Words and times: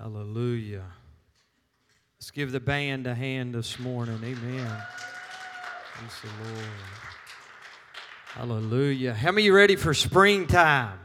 Hallelujah. 0.00 0.86
Let's 2.16 2.30
give 2.30 2.52
the 2.52 2.60
band 2.60 3.06
a 3.06 3.14
hand 3.14 3.54
this 3.54 3.78
morning. 3.78 4.18
Amen. 4.24 4.82
Praise 5.92 6.12
the 6.22 6.48
Lord. 6.48 6.68
Hallelujah. 8.28 9.12
How 9.12 9.30
many 9.30 9.44
you 9.44 9.54
ready 9.54 9.76
for 9.76 9.92
springtime? 9.92 10.98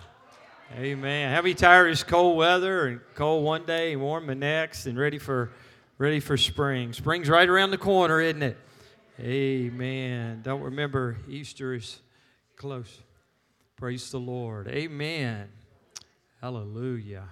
Amen. 0.78 1.36
How 1.36 1.42
many 1.42 1.56
tired 1.56 1.92
of 1.92 2.08
cold 2.08 2.38
weather 2.38 2.88
and 2.88 3.02
cold 3.16 3.44
one 3.44 3.66
day 3.66 3.92
and 3.92 4.02
warm 4.02 4.28
the 4.28 4.36
next 4.36 4.86
and 4.86 4.98
ready 4.98 5.20
for 5.20 5.52
ready 5.98 6.22
for 6.22 6.38
spring? 6.38 6.94
Spring's 6.94 7.30
right 7.30 7.50
around 7.50 7.72
the 7.72 7.78
corner, 7.78 8.22
isn't 8.22 8.44
it? 8.44 8.58
Amen. 9.20 10.40
Don't 10.42 10.62
remember 10.62 11.18
Easter 11.28 11.74
is 11.74 12.00
close. 12.56 13.02
Praise 13.76 14.10
the 14.10 14.22
Lord. 14.22 14.70
Amen. 14.70 15.50
Hallelujah. 16.40 17.26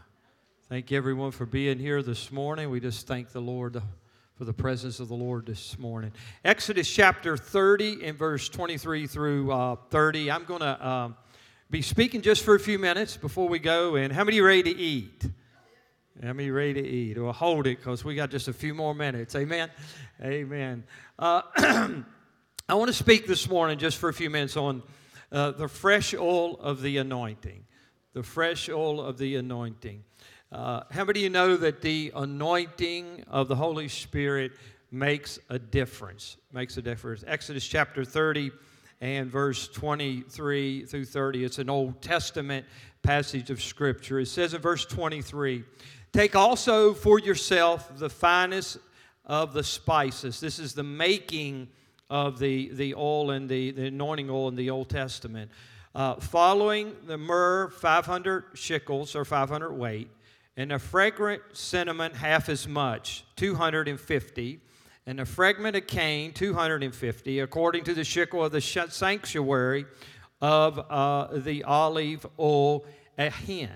Thank 0.70 0.92
you 0.92 0.98
everyone 0.98 1.32
for 1.32 1.46
being 1.46 1.78
here 1.78 2.02
this 2.02 2.32
morning. 2.32 2.70
We 2.70 2.80
just 2.80 3.06
thank 3.06 3.34
the 3.34 3.42
Lord 3.42 3.82
for 4.36 4.46
the 4.46 4.54
presence 4.54 5.02
of 5.02 5.10
the 5.10 5.14
Lord 5.14 5.46
this 5.46 5.78
morning. 5.78 6.14
Exodus 6.46 6.90
chapter 6.90 7.36
30 7.36 8.06
and 8.06 8.18
verse 8.18 8.48
23 8.48 9.06
through 9.06 9.52
uh, 9.52 9.76
30. 9.90 10.32
I'm 10.32 10.46
going 10.46 10.62
to 10.62 10.88
um, 10.88 11.18
be 11.70 11.82
speaking 11.82 12.22
just 12.22 12.46
for 12.46 12.56
a 12.56 12.60
few 12.60 12.80
minutes 12.80 13.18
before 13.18 13.50
we 13.50 13.60
go. 13.60 13.98
And 13.98 14.14
how 14.14 14.24
many 14.24 14.40
ready 14.40 14.64
to 14.64 14.80
eat? 14.80 15.26
How 16.24 16.32
many 16.32 16.50
ready 16.50 16.82
to 16.82 16.88
eat? 16.88 17.22
Well, 17.22 17.34
hold 17.34 17.68
it 17.68 17.80
because 17.80 18.06
we 18.06 18.16
got 18.16 18.32
just 18.32 18.48
a 18.48 18.54
few 18.54 18.74
more 18.74 18.96
minutes. 18.96 19.36
Amen. 19.36 19.70
Amen. 20.24 20.86
Uh, 21.20 21.42
I 22.70 22.74
want 22.76 22.88
to 22.88 22.94
speak 22.94 23.28
this 23.28 23.50
morning 23.50 23.78
just 23.78 23.98
for 23.98 24.08
a 24.08 24.14
few 24.14 24.30
minutes 24.30 24.56
on 24.56 24.82
uh, 25.30 25.52
the 25.52 25.68
fresh 25.68 26.14
oil 26.14 26.56
of 26.62 26.82
the 26.82 26.98
anointing. 26.98 27.66
The 28.14 28.24
fresh 28.24 28.70
oil 28.70 29.02
of 29.02 29.18
the 29.18 29.36
anointing. 29.36 30.06
Uh, 30.54 30.84
how 30.92 31.04
many 31.04 31.22
of 31.22 31.24
you 31.24 31.30
know 31.32 31.58
that 31.58 31.82
the 31.82 32.12
anointing 32.16 33.24
of 33.28 33.48
the 33.48 33.56
Holy 33.56 33.88
Spirit 33.88 34.52
makes 34.92 35.40
a 35.50 35.58
difference? 35.58 36.38
Makes 36.52 36.78
a 36.78 36.82
difference. 36.84 37.24
Exodus 37.26 37.66
chapter 37.66 38.06
30 38.06 38.52
and 39.02 39.32
verse 39.32 39.68
23 39.70 40.86
through 40.86 41.06
30. 41.06 41.44
It's 41.44 41.58
an 41.58 41.72
Old 41.72 42.04
Testament 42.04 42.68
passage 43.02 43.50
of 43.50 43.64
Scripture. 43.64 44.20
It 44.20 44.28
says 44.28 44.54
in 44.54 44.62
verse 44.62 44.86
23 44.86 45.64
Take 46.12 46.36
also 46.36 46.94
for 46.94 47.18
yourself 47.18 47.98
the 47.98 48.10
finest 48.10 48.78
of 49.26 49.54
the 49.54 49.64
spices. 49.64 50.40
This 50.40 50.60
is 50.60 50.76
the 50.76 50.84
making 50.84 51.68
of 52.12 52.38
the, 52.38 52.70
the 52.70 52.94
oil 52.94 53.32
and 53.32 53.50
the, 53.50 53.72
the 53.72 53.88
anointing 53.88 54.30
oil 54.30 54.50
in 54.50 54.56
the 54.56 54.70
Old 54.70 54.90
Testament. 54.90 55.50
Uh, 55.96 56.14
following 56.18 56.96
the 57.08 57.18
myrrh, 57.18 57.72
500 57.72 58.46
shekels 58.54 59.16
or 59.16 59.26
500 59.26 59.74
weight 59.74 60.12
and 60.56 60.72
a 60.72 60.80
fragrant 60.80 61.42
cinnamon 61.54 62.14
half 62.14 62.50
as 62.50 62.68
much, 62.68 63.26
250, 63.36 64.60
and 65.06 65.20
a 65.20 65.26
fragment 65.26 65.76
of 65.76 65.88
cane, 65.88 66.32
250, 66.32 67.40
according 67.40 67.84
to 67.84 67.94
the 67.94 68.04
shekel 68.04 68.44
of 68.44 68.52
the 68.52 68.62
sanctuary 68.62 69.86
of 70.42 70.80
uh, 70.90 71.28
the 71.32 71.64
olive 71.64 72.26
oil, 72.40 72.86
a 73.18 73.30
hin. 73.30 73.70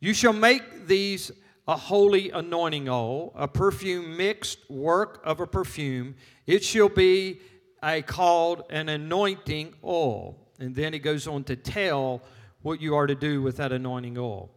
You 0.00 0.14
shall 0.14 0.32
make 0.32 0.86
these 0.86 1.30
a 1.68 1.76
holy 1.76 2.30
anointing 2.30 2.88
oil, 2.88 3.32
a 3.36 3.46
perfume 3.46 4.16
mixed 4.16 4.68
work 4.70 5.20
of 5.24 5.40
a 5.40 5.46
perfume. 5.46 6.16
It 6.46 6.64
shall 6.64 6.88
be 6.88 7.40
a 7.82 8.02
called 8.02 8.64
an 8.70 8.88
anointing 8.88 9.74
oil. 9.84 10.36
And 10.58 10.74
then 10.74 10.94
it 10.94 11.00
goes 11.00 11.26
on 11.26 11.44
to 11.44 11.56
tell 11.56 12.22
what 12.62 12.80
you 12.80 12.94
are 12.96 13.06
to 13.06 13.14
do 13.14 13.40
with 13.40 13.58
that 13.58 13.72
anointing 13.72 14.18
oil. 14.18 14.50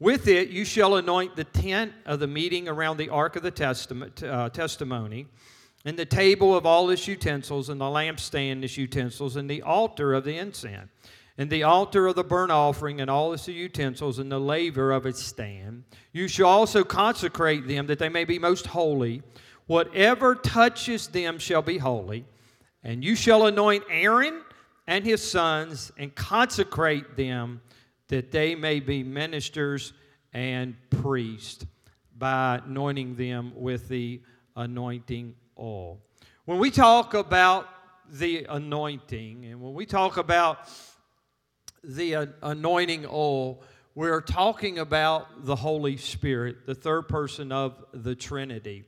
With 0.00 0.28
it, 0.28 0.50
you 0.50 0.64
shall 0.64 0.94
anoint 0.94 1.34
the 1.34 1.42
tent 1.44 1.92
of 2.06 2.20
the 2.20 2.28
meeting 2.28 2.68
around 2.68 2.98
the 2.98 3.08
ark 3.08 3.34
of 3.34 3.42
the 3.42 3.50
testament, 3.50 4.22
uh, 4.22 4.48
testimony, 4.48 5.26
and 5.84 5.98
the 5.98 6.06
table 6.06 6.56
of 6.56 6.64
all 6.64 6.90
its 6.90 7.08
utensils, 7.08 7.68
and 7.68 7.80
the 7.80 7.86
lampstand, 7.86 8.62
its 8.62 8.76
utensils, 8.76 9.34
and 9.34 9.50
the 9.50 9.62
altar 9.62 10.14
of 10.14 10.22
the 10.22 10.36
incense, 10.36 10.88
and 11.36 11.50
the 11.50 11.64
altar 11.64 12.06
of 12.06 12.14
the 12.14 12.22
burnt 12.22 12.52
offering, 12.52 13.00
and 13.00 13.10
all 13.10 13.32
its 13.32 13.48
utensils, 13.48 14.20
and 14.20 14.30
the 14.30 14.38
laver 14.38 14.92
of 14.92 15.04
its 15.04 15.20
stand. 15.20 15.82
You 16.12 16.28
shall 16.28 16.48
also 16.48 16.84
consecrate 16.84 17.66
them 17.66 17.88
that 17.88 17.98
they 17.98 18.08
may 18.08 18.24
be 18.24 18.38
most 18.38 18.68
holy. 18.68 19.22
Whatever 19.66 20.36
touches 20.36 21.08
them 21.08 21.40
shall 21.40 21.62
be 21.62 21.78
holy. 21.78 22.24
And 22.84 23.02
you 23.02 23.16
shall 23.16 23.46
anoint 23.46 23.82
Aaron 23.90 24.42
and 24.86 25.04
his 25.04 25.28
sons, 25.28 25.90
and 25.98 26.14
consecrate 26.14 27.16
them 27.16 27.62
that 28.08 28.30
they 28.30 28.54
may 28.54 28.80
be 28.80 29.02
ministers 29.02 29.92
and 30.32 30.76
priests 30.90 31.64
by 32.16 32.60
anointing 32.64 33.14
them 33.14 33.52
with 33.54 33.88
the 33.88 34.20
anointing 34.56 35.34
oil. 35.58 36.00
When 36.44 36.58
we 36.58 36.70
talk 36.70 37.14
about 37.14 37.68
the 38.10 38.46
anointing 38.48 39.44
and 39.44 39.60
when 39.60 39.74
we 39.74 39.86
talk 39.86 40.16
about 40.16 40.68
the 41.84 42.28
anointing 42.42 43.06
oil, 43.08 43.62
we're 43.94 44.20
talking 44.20 44.78
about 44.78 45.44
the 45.44 45.56
Holy 45.56 45.96
Spirit, 45.96 46.66
the 46.66 46.74
third 46.74 47.08
person 47.08 47.52
of 47.52 47.84
the 47.92 48.14
Trinity. 48.14 48.84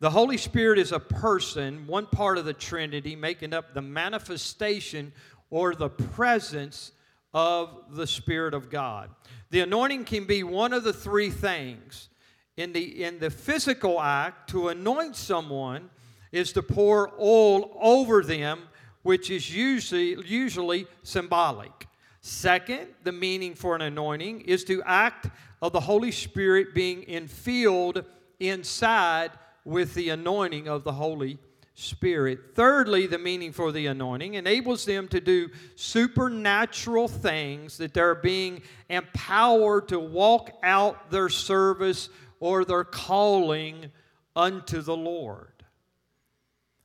The 0.00 0.10
Holy 0.10 0.36
Spirit 0.36 0.78
is 0.78 0.92
a 0.92 1.00
person, 1.00 1.86
one 1.86 2.06
part 2.06 2.38
of 2.38 2.44
the 2.44 2.52
Trinity, 2.52 3.16
making 3.16 3.52
up 3.52 3.74
the 3.74 3.82
manifestation 3.82 5.12
or 5.50 5.74
the 5.74 5.88
presence 5.88 6.92
of 7.34 7.84
the 7.90 8.06
Spirit 8.06 8.54
of 8.54 8.70
God. 8.70 9.10
The 9.50 9.60
anointing 9.60 10.04
can 10.04 10.24
be 10.24 10.42
one 10.42 10.72
of 10.72 10.84
the 10.84 10.92
three 10.92 11.30
things. 11.30 12.08
In 12.56 12.72
the, 12.72 13.04
in 13.04 13.18
the 13.18 13.30
physical 13.30 14.00
act, 14.00 14.50
to 14.50 14.68
anoint 14.68 15.14
someone 15.14 15.90
is 16.32 16.52
to 16.52 16.62
pour 16.62 17.12
oil 17.20 17.76
over 17.80 18.22
them, 18.22 18.62
which 19.02 19.30
is 19.30 19.54
usually, 19.54 20.16
usually 20.26 20.86
symbolic. 21.02 21.86
Second, 22.20 22.88
the 23.04 23.12
meaning 23.12 23.54
for 23.54 23.76
an 23.76 23.82
anointing 23.82 24.40
is 24.42 24.64
to 24.64 24.82
act 24.84 25.28
of 25.62 25.72
the 25.72 25.80
Holy 25.80 26.10
Spirit 26.10 26.74
being 26.74 27.02
infilled 27.02 28.04
inside 28.40 29.30
with 29.64 29.94
the 29.94 30.10
anointing 30.10 30.68
of 30.68 30.84
the 30.84 30.92
Holy 30.92 31.38
Spirit. 31.80 32.56
Thirdly, 32.56 33.06
the 33.06 33.18
meaning 33.18 33.52
for 33.52 33.70
the 33.70 33.86
anointing 33.86 34.34
enables 34.34 34.84
them 34.84 35.06
to 35.08 35.20
do 35.20 35.48
supernatural 35.76 37.06
things 37.06 37.78
that 37.78 37.94
they're 37.94 38.16
being 38.16 38.62
empowered 38.88 39.86
to 39.86 40.00
walk 40.00 40.50
out 40.64 41.12
their 41.12 41.28
service 41.28 42.08
or 42.40 42.64
their 42.64 42.82
calling 42.82 43.92
unto 44.34 44.82
the 44.82 44.96
Lord. 44.96 45.52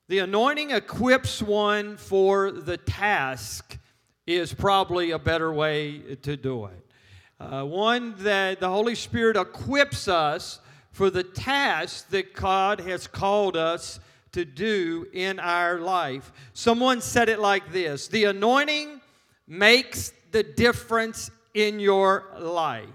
The 0.09 0.19
anointing 0.19 0.69
equips 0.69 1.41
one 1.41 1.97
for 1.97 2.51
the 2.51 2.77
task 2.77 3.79
is 4.27 4.53
probably 4.53 5.09
a 5.09 5.17
better 5.17 5.51
way 5.51 6.17
to 6.21 6.37
do 6.37 6.65
it. 6.65 6.91
Uh, 7.39 7.63
one 7.63 8.13
that 8.19 8.59
the 8.59 8.69
Holy 8.69 8.93
Spirit 8.93 9.37
equips 9.37 10.07
us 10.07 10.59
for 10.91 11.09
the 11.09 11.23
task 11.23 12.09
that 12.09 12.35
God 12.35 12.79
has 12.81 13.07
called 13.07 13.57
us 13.57 13.99
to 14.33 14.45
do 14.45 15.07
in 15.13 15.39
our 15.39 15.79
life. 15.79 16.31
Someone 16.53 17.01
said 17.01 17.29
it 17.29 17.39
like 17.39 17.71
this 17.71 18.07
The 18.07 18.25
anointing 18.25 19.01
makes 19.47 20.13
the 20.31 20.43
difference 20.43 21.31
in 21.53 21.79
your 21.79 22.25
life. 22.39 22.87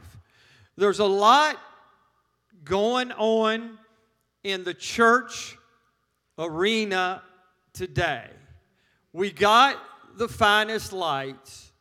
There's 0.76 0.99
a 0.99 1.06
lot 1.06 1.59
going 2.65 3.12
on 3.12 3.78
in 4.44 4.65
the 4.65 4.75
church 4.75 5.56
arena 6.38 7.22
today. 7.72 8.28
We 9.12 9.31
got 9.31 9.76
the 10.16 10.28
finest 10.28 10.93
lights, 10.93 11.72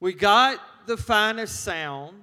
we 0.00 0.12
got 0.12 0.60
the 0.86 0.96
finest 0.96 1.60
sound, 1.60 2.22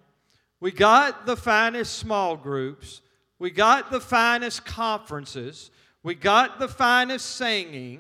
we 0.60 0.72
got 0.72 1.26
the 1.26 1.36
finest 1.36 1.98
small 1.98 2.38
groups, 2.38 3.02
we 3.38 3.52
got 3.52 3.92
the 3.92 4.00
finest 4.00 4.66
conferences. 4.66 5.72
We 6.06 6.14
got 6.14 6.60
the 6.60 6.68
finest 6.68 7.26
singing. 7.36 8.00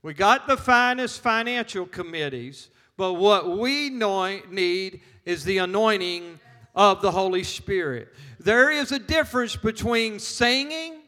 We 0.00 0.14
got 0.14 0.46
the 0.46 0.56
finest 0.56 1.20
financial 1.20 1.84
committees. 1.84 2.70
But 2.96 3.12
what 3.14 3.58
we 3.58 3.90
need 3.90 5.02
is 5.26 5.44
the 5.44 5.58
anointing 5.58 6.40
of 6.74 7.02
the 7.02 7.10
Holy 7.10 7.44
Spirit. 7.44 8.08
There 8.40 8.70
is 8.70 8.90
a 8.90 8.98
difference 8.98 9.54
between 9.54 10.18
singing 10.18 11.02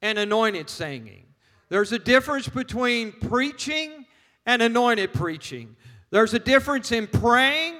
and 0.00 0.16
anointed 0.16 0.70
singing. 0.70 1.26
There's 1.68 1.92
a 1.92 1.98
difference 1.98 2.48
between 2.48 3.12
preaching 3.12 4.06
and 4.46 4.62
anointed 4.62 5.12
preaching. 5.12 5.76
There's 6.08 6.32
a 6.32 6.38
difference 6.38 6.92
in 6.92 7.08
praying 7.08 7.74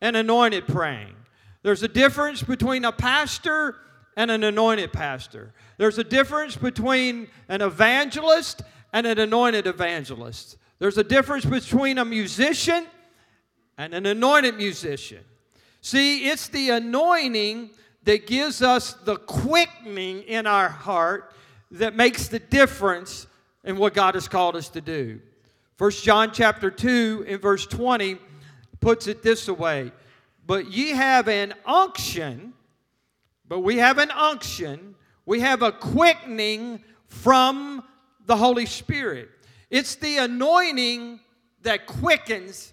and 0.00 0.16
anointed 0.16 0.66
praying. 0.66 1.14
There's 1.62 1.84
a 1.84 1.88
difference 1.88 2.42
between 2.42 2.84
a 2.84 2.90
pastor 2.90 3.76
and 4.16 4.30
an 4.30 4.44
anointed 4.44 4.92
pastor. 4.92 5.52
There's 5.78 5.98
a 5.98 6.04
difference 6.04 6.56
between 6.56 7.28
an 7.48 7.60
evangelist 7.60 8.62
and 8.92 9.06
an 9.06 9.18
anointed 9.18 9.66
evangelist. 9.66 10.56
There's 10.78 10.98
a 10.98 11.04
difference 11.04 11.44
between 11.44 11.98
a 11.98 12.04
musician 12.04 12.86
and 13.78 13.94
an 13.94 14.06
anointed 14.06 14.56
musician. 14.56 15.22
See, 15.82 16.28
it's 16.28 16.48
the 16.48 16.70
anointing 16.70 17.70
that 18.04 18.26
gives 18.26 18.62
us 18.62 18.94
the 18.94 19.16
quickening 19.16 20.22
in 20.22 20.46
our 20.46 20.68
heart 20.68 21.32
that 21.72 21.94
makes 21.94 22.28
the 22.28 22.38
difference 22.38 23.26
in 23.64 23.76
what 23.76 23.94
God 23.94 24.14
has 24.14 24.28
called 24.28 24.56
us 24.56 24.68
to 24.70 24.80
do. 24.80 25.20
First 25.76 26.04
John 26.04 26.30
chapter 26.32 26.70
2 26.70 27.26
in 27.28 27.38
verse 27.38 27.66
20 27.66 28.18
puts 28.80 29.08
it 29.08 29.22
this 29.22 29.48
way, 29.48 29.92
but 30.46 30.70
ye 30.70 30.90
have 30.90 31.28
an 31.28 31.52
unction, 31.66 32.54
but 33.48 33.60
we 33.60 33.78
have 33.78 33.98
an 33.98 34.10
unction, 34.10 34.94
we 35.24 35.40
have 35.40 35.62
a 35.62 35.72
quickening 35.72 36.82
from 37.06 37.82
the 38.26 38.36
Holy 38.36 38.66
Spirit. 38.66 39.28
It's 39.70 39.96
the 39.96 40.18
anointing 40.18 41.20
that 41.62 41.86
quickens 41.86 42.72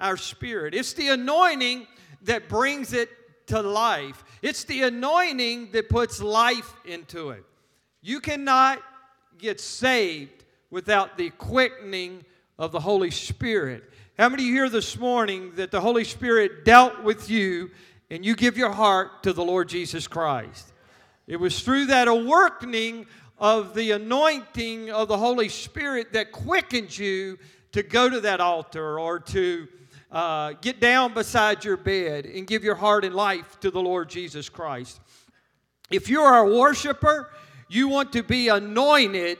our 0.00 0.16
spirit. 0.16 0.74
It's 0.74 0.92
the 0.92 1.08
anointing 1.08 1.86
that 2.22 2.48
brings 2.48 2.92
it 2.92 3.08
to 3.46 3.60
life. 3.60 4.24
It's 4.42 4.64
the 4.64 4.82
anointing 4.82 5.70
that 5.72 5.88
puts 5.88 6.20
life 6.20 6.74
into 6.84 7.30
it. 7.30 7.44
You 8.02 8.20
cannot 8.20 8.82
get 9.38 9.60
saved 9.60 10.44
without 10.70 11.16
the 11.16 11.30
quickening 11.30 12.24
of 12.58 12.72
the 12.72 12.80
Holy 12.80 13.10
Spirit. 13.10 13.84
How 14.18 14.28
many 14.28 14.44
of 14.44 14.46
you 14.46 14.54
here 14.54 14.68
this 14.68 14.98
morning 14.98 15.52
that 15.56 15.70
the 15.70 15.80
Holy 15.80 16.04
Spirit 16.04 16.64
dealt 16.64 17.02
with 17.02 17.28
you 17.28 17.70
and 18.14 18.24
you 18.24 18.36
give 18.36 18.56
your 18.56 18.70
heart 18.70 19.24
to 19.24 19.32
the 19.32 19.44
Lord 19.44 19.68
Jesus 19.68 20.06
Christ? 20.06 20.72
It 21.26 21.36
was 21.36 21.60
through 21.60 21.86
that 21.86 22.06
awakening 22.06 23.06
of 23.38 23.74
the 23.74 23.90
anointing 23.90 24.92
of 24.92 25.08
the 25.08 25.18
Holy 25.18 25.48
Spirit 25.48 26.12
that 26.12 26.30
quickened 26.30 26.96
you 26.96 27.38
to 27.72 27.82
go 27.82 28.08
to 28.08 28.20
that 28.20 28.40
altar 28.40 29.00
or 29.00 29.18
to 29.18 29.66
uh, 30.12 30.52
get 30.60 30.80
down 30.80 31.12
beside 31.12 31.64
your 31.64 31.76
bed 31.76 32.24
and 32.24 32.46
give 32.46 32.62
your 32.62 32.76
heart 32.76 33.04
and 33.04 33.16
life 33.16 33.58
to 33.58 33.72
the 33.72 33.82
Lord 33.82 34.08
Jesus 34.08 34.48
Christ. 34.48 35.00
If 35.90 36.08
you 36.08 36.20
are 36.20 36.46
a 36.46 36.56
worshiper, 36.56 37.32
you 37.68 37.88
want 37.88 38.12
to 38.12 38.22
be 38.22 38.46
anointed 38.46 39.38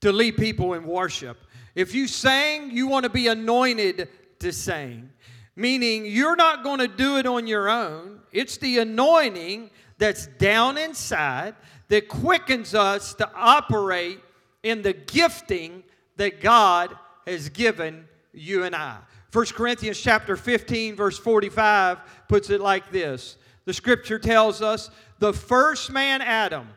to 0.00 0.10
lead 0.10 0.36
people 0.36 0.74
in 0.74 0.84
worship. 0.84 1.38
If 1.76 1.94
you 1.94 2.08
sang, 2.08 2.72
you 2.72 2.88
want 2.88 3.04
to 3.04 3.10
be 3.10 3.28
anointed 3.28 4.08
to 4.40 4.52
sing. 4.52 5.10
Meaning, 5.56 6.06
you're 6.06 6.36
not 6.36 6.64
going 6.64 6.80
to 6.80 6.88
do 6.88 7.16
it 7.18 7.26
on 7.26 7.46
your 7.46 7.68
own. 7.68 8.20
It's 8.32 8.56
the 8.56 8.78
anointing 8.78 9.70
that's 9.98 10.26
down 10.26 10.76
inside 10.76 11.54
that 11.88 12.08
quickens 12.08 12.74
us 12.74 13.14
to 13.14 13.30
operate 13.34 14.20
in 14.62 14.82
the 14.82 14.92
gifting 14.92 15.84
that 16.16 16.40
God 16.40 16.96
has 17.26 17.48
given 17.48 18.06
you 18.32 18.64
and 18.64 18.74
I. 18.74 18.98
1 19.32 19.46
Corinthians 19.46 20.00
chapter 20.00 20.36
15 20.36 20.94
verse 20.96 21.18
45 21.18 21.98
puts 22.28 22.50
it 22.50 22.60
like 22.60 22.90
this. 22.90 23.36
The 23.64 23.72
scripture 23.72 24.18
tells 24.18 24.62
us 24.62 24.90
the 25.18 25.32
first 25.32 25.90
man 25.90 26.22
Adam 26.22 26.68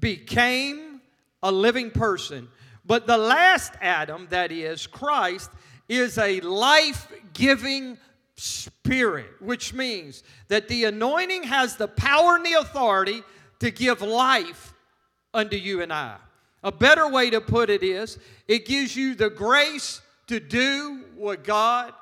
became 0.00 1.00
a 1.42 1.52
living 1.52 1.90
person, 1.90 2.48
but 2.84 3.06
the 3.06 3.16
last 3.16 3.74
Adam, 3.80 4.26
that 4.30 4.50
is 4.50 4.86
Christ, 4.86 5.50
is 5.88 6.18
a 6.18 6.40
life-giving 6.40 7.98
spirit, 8.36 9.30
which 9.40 9.72
means 9.72 10.22
that 10.48 10.68
the 10.68 10.84
anointing 10.84 11.44
has 11.44 11.76
the 11.76 11.88
power 11.88 12.36
and 12.36 12.44
the 12.44 12.54
authority 12.54 13.22
to 13.60 13.70
give 13.70 14.02
life 14.02 14.74
unto 15.32 15.56
you 15.56 15.82
and 15.82 15.92
I. 15.92 16.16
A 16.62 16.72
better 16.72 17.08
way 17.08 17.30
to 17.30 17.40
put 17.40 17.70
it 17.70 17.82
is 17.82 18.18
it 18.48 18.66
gives 18.66 18.96
you 18.96 19.14
the 19.14 19.30
grace 19.30 20.00
to 20.26 20.40
do 20.40 21.04
what 21.14 21.44
God 21.44 21.92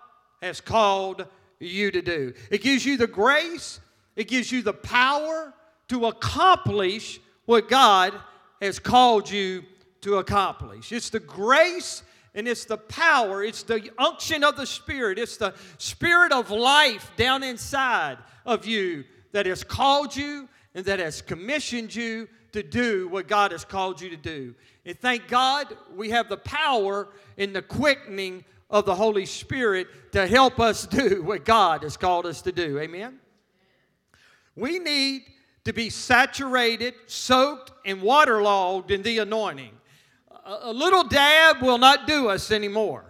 has 0.41 0.61
called 0.61 1.27
you 1.59 1.91
to 1.91 2.03
do. 2.03 2.33
It 2.51 2.63
gives 2.63 2.85
you 2.85 2.97
the 2.97 3.07
grace, 3.07 3.81
it 4.17 4.29
gives 4.29 4.53
you 4.53 4.63
the 4.63 4.73
power 4.73 5.53
to 5.89 6.07
accomplish 6.07 7.21
what 7.45 7.69
God 7.69 8.15
has 8.61 8.79
called 8.79 9.29
you 9.29 9.65
to 10.03 10.19
accomplish. 10.19 10.93
It's 10.93 11.11
the 11.11 11.21
grace 11.21 12.03
and 12.35 12.49
it's 12.49 12.65
the 12.65 12.79
power, 12.79 13.43
it's 13.43 13.63
the 13.63 13.91
unction 13.99 14.43
of 14.43 14.57
the 14.57 14.67
Spirit, 14.67 15.19
it's 15.19 15.37
the 15.37 15.55
spirit 15.79 16.33
of 16.33 16.51
life 16.51 17.13
down 17.17 17.43
inside 17.43 18.19
of 18.47 18.67
you 18.67 19.05
that 19.33 19.47
has 19.47 19.63
called 19.65 20.15
you 20.17 20.49
and 20.75 20.85
that 20.87 20.99
has 20.99 21.21
commissioned 21.21 21.95
you 21.95 22.29
to 22.53 22.63
do 22.63 23.09
what 23.09 23.29
God 23.29 23.53
has 23.53 23.65
called 23.65 24.01
you 24.01 24.11
to 24.11 24.17
do. 24.17 24.55
And 24.85 24.99
thank 24.99 25.29
God 25.29 25.77
we 25.95 26.11
have 26.11 26.29
the 26.29 26.37
power 26.39 27.09
in 27.37 27.53
the 27.53 27.63
quickening 27.63 28.45
of 28.71 28.85
the 28.87 28.95
Holy 28.95 29.27
Spirit 29.27 30.13
to 30.13 30.27
help 30.27 30.59
us 30.59 30.87
do 30.87 31.23
what 31.23 31.45
God 31.45 31.83
has 31.83 31.97
called 31.97 32.27
us 32.27 32.43
to 32.43 32.53
do. 32.53 32.79
Amen? 32.79 33.19
We 34.57 34.79
need 34.79 35.25
to 35.65 35.73
be 35.73 35.91
saturated, 35.91 36.95
soaked, 37.07 37.73
and 37.85 38.03
waterlogged 38.03 38.91
in 38.91 39.03
the 39.03 39.19
anointing. 39.19 39.73
A, 40.45 40.73
little 40.73 41.05
dab 41.05 41.63
will 41.63 41.79
not 41.79 42.07
do 42.07 42.29
us 42.29 42.51
anymore. 42.51 43.05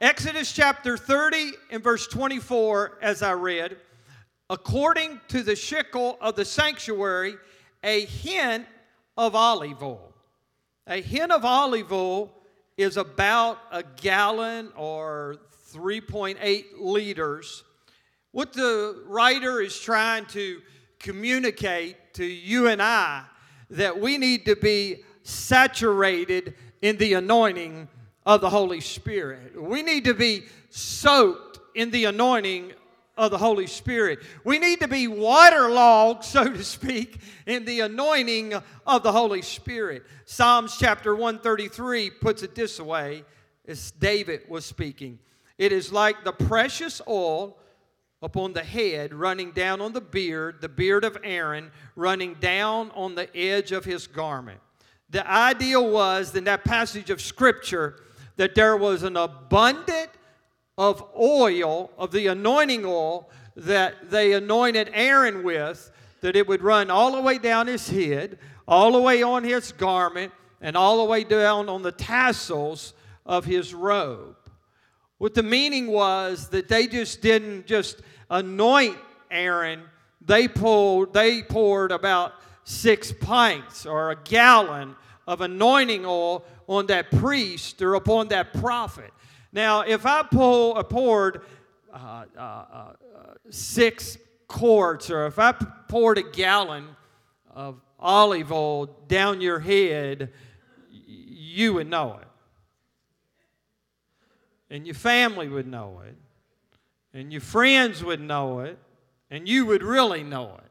Exodus 0.00 0.52
chapter 0.52 0.96
30 0.96 1.52
and 1.70 1.82
verse 1.82 2.06
24, 2.06 2.98
as 3.02 3.22
I 3.22 3.32
read, 3.32 3.76
according 4.48 5.20
to 5.28 5.42
the 5.42 5.56
shekel 5.56 6.16
of 6.20 6.36
the 6.36 6.44
sanctuary, 6.44 7.34
a 7.82 8.04
hin 8.04 8.64
of 9.16 9.34
olive 9.34 9.82
oil. 9.82 10.14
A 10.86 11.02
hin 11.02 11.32
of 11.32 11.44
olive 11.44 11.92
oil 11.92 12.32
is 12.76 12.96
about 12.96 13.58
a 13.72 13.82
gallon 13.82 14.72
or 14.76 15.36
3.8 15.72 16.64
liters. 16.78 17.64
What 18.30 18.52
the 18.52 19.02
writer 19.06 19.60
is 19.60 19.78
trying 19.78 20.26
to 20.26 20.60
communicate 21.00 22.14
to 22.14 22.24
you 22.24 22.68
and 22.68 22.80
I 22.80 23.24
that 23.70 24.00
we 24.00 24.16
need 24.16 24.44
to 24.46 24.54
be 24.56 25.04
saturated 25.22 26.54
in 26.82 26.96
the 26.96 27.14
anointing 27.14 27.88
of 28.24 28.40
the 28.40 28.50
Holy 28.50 28.80
Spirit. 28.80 29.60
We 29.60 29.82
need 29.82 30.04
to 30.04 30.14
be 30.14 30.44
soaked 30.70 31.58
in 31.74 31.90
the 31.90 32.04
anointing 32.06 32.72
of 33.16 33.30
the 33.30 33.38
Holy 33.38 33.66
Spirit. 33.66 34.20
We 34.44 34.58
need 34.58 34.80
to 34.80 34.88
be 34.88 35.06
waterlogged, 35.06 36.24
so 36.24 36.50
to 36.50 36.64
speak, 36.64 37.20
in 37.46 37.64
the 37.64 37.80
anointing 37.80 38.54
of 38.86 39.02
the 39.02 39.12
Holy 39.12 39.42
Spirit. 39.42 40.04
Psalms 40.24 40.76
chapter 40.78 41.14
133 41.14 42.10
puts 42.10 42.42
it 42.42 42.54
this 42.54 42.80
way 42.80 43.24
as 43.68 43.90
David 43.92 44.42
was 44.48 44.64
speaking 44.64 45.18
It 45.58 45.72
is 45.72 45.92
like 45.92 46.24
the 46.24 46.32
precious 46.32 47.02
oil 47.06 47.58
upon 48.22 48.52
the 48.52 48.64
head, 48.64 49.14
running 49.14 49.50
down 49.52 49.80
on 49.80 49.92
the 49.92 50.00
beard, 50.00 50.60
the 50.60 50.68
beard 50.68 51.04
of 51.04 51.16
Aaron, 51.22 51.70
running 51.96 52.34
down 52.34 52.90
on 52.92 53.14
the 53.14 53.34
edge 53.36 53.72
of 53.72 53.84
his 53.84 54.06
garment. 54.06 54.60
The 55.10 55.28
idea 55.28 55.80
was 55.80 56.34
in 56.36 56.44
that 56.44 56.64
passage 56.64 57.10
of 57.10 57.20
Scripture 57.20 57.96
that 58.36 58.54
there 58.54 58.76
was 58.76 59.02
an 59.02 59.16
abundant 59.16 60.10
of 60.78 61.04
oil, 61.18 61.90
of 61.98 62.12
the 62.12 62.28
anointing 62.28 62.84
oil 62.86 63.28
that 63.56 64.10
they 64.10 64.32
anointed 64.32 64.90
Aaron 64.94 65.42
with, 65.42 65.90
that 66.20 66.36
it 66.36 66.46
would 66.46 66.62
run 66.62 66.90
all 66.90 67.12
the 67.12 67.20
way 67.20 67.38
down 67.38 67.66
his 67.66 67.88
head, 67.88 68.38
all 68.68 68.92
the 68.92 69.00
way 69.00 69.22
on 69.22 69.42
his 69.42 69.72
garment, 69.72 70.32
and 70.60 70.76
all 70.76 70.98
the 70.98 71.10
way 71.10 71.24
down 71.24 71.68
on 71.68 71.82
the 71.82 71.92
tassels 71.92 72.94
of 73.26 73.44
his 73.44 73.74
robe. 73.74 74.36
What 75.18 75.34
the 75.34 75.42
meaning 75.42 75.88
was 75.88 76.48
that 76.48 76.68
they 76.68 76.86
just 76.86 77.20
didn't 77.20 77.66
just 77.66 78.00
anoint 78.30 78.96
Aaron, 79.30 79.82
they 80.20 80.48
poured, 80.48 81.12
they 81.12 81.42
poured 81.42 81.92
about 81.92 82.34
six 82.64 83.12
pints 83.12 83.84
or 83.84 84.10
a 84.10 84.16
gallon 84.16 84.96
of 85.26 85.40
anointing 85.40 86.04
oil 86.04 86.44
on 86.66 86.86
that 86.86 87.10
priest 87.10 87.80
or 87.82 87.94
upon 87.94 88.28
that 88.28 88.52
prophet. 88.54 89.12
Now, 89.52 89.80
if 89.80 90.06
I 90.06 90.22
pull, 90.22 90.76
uh, 90.76 90.82
poured 90.82 91.42
uh, 91.92 92.24
uh, 92.36 92.40
uh, 92.40 92.92
six 93.50 94.16
quarts, 94.46 95.10
or 95.10 95.26
if 95.26 95.38
I 95.38 95.52
poured 95.52 96.18
a 96.18 96.22
gallon 96.22 96.88
of 97.52 97.80
olive 97.98 98.52
oil 98.52 98.86
down 99.08 99.40
your 99.40 99.58
head, 99.58 100.32
you 100.90 101.74
would 101.74 101.88
know 101.88 102.18
it. 102.20 102.28
And 104.72 104.86
your 104.86 104.94
family 104.94 105.48
would 105.48 105.66
know 105.66 106.02
it. 106.06 106.16
And 107.12 107.32
your 107.32 107.40
friends 107.40 108.04
would 108.04 108.20
know 108.20 108.60
it. 108.60 108.78
And 109.30 109.48
you 109.48 109.66
would 109.66 109.82
really 109.82 110.22
know 110.22 110.58
it. 110.58 110.69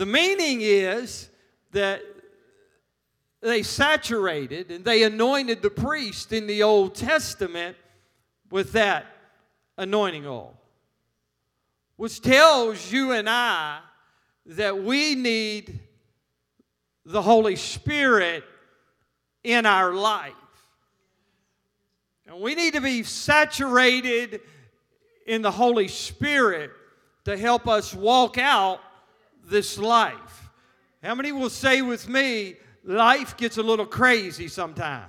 The 0.00 0.06
meaning 0.06 0.62
is 0.62 1.28
that 1.72 2.00
they 3.42 3.62
saturated 3.62 4.70
and 4.70 4.82
they 4.82 5.02
anointed 5.02 5.60
the 5.60 5.68
priest 5.68 6.32
in 6.32 6.46
the 6.46 6.62
Old 6.62 6.94
Testament 6.94 7.76
with 8.50 8.72
that 8.72 9.04
anointing 9.76 10.26
oil, 10.26 10.58
which 11.96 12.22
tells 12.22 12.90
you 12.90 13.12
and 13.12 13.28
I 13.28 13.80
that 14.46 14.82
we 14.82 15.16
need 15.16 15.80
the 17.04 17.20
Holy 17.20 17.56
Spirit 17.56 18.42
in 19.44 19.66
our 19.66 19.92
life. 19.92 20.32
And 22.24 22.40
we 22.40 22.54
need 22.54 22.72
to 22.72 22.80
be 22.80 23.02
saturated 23.02 24.40
in 25.26 25.42
the 25.42 25.50
Holy 25.50 25.88
Spirit 25.88 26.70
to 27.26 27.36
help 27.36 27.68
us 27.68 27.92
walk 27.92 28.38
out 28.38 28.80
this 29.50 29.76
life. 29.76 30.48
How 31.02 31.14
many 31.14 31.32
will 31.32 31.50
say 31.50 31.82
with 31.82 32.08
me, 32.08 32.56
life 32.84 33.36
gets 33.36 33.58
a 33.58 33.62
little 33.62 33.86
crazy 33.86 34.48
sometimes? 34.48 35.08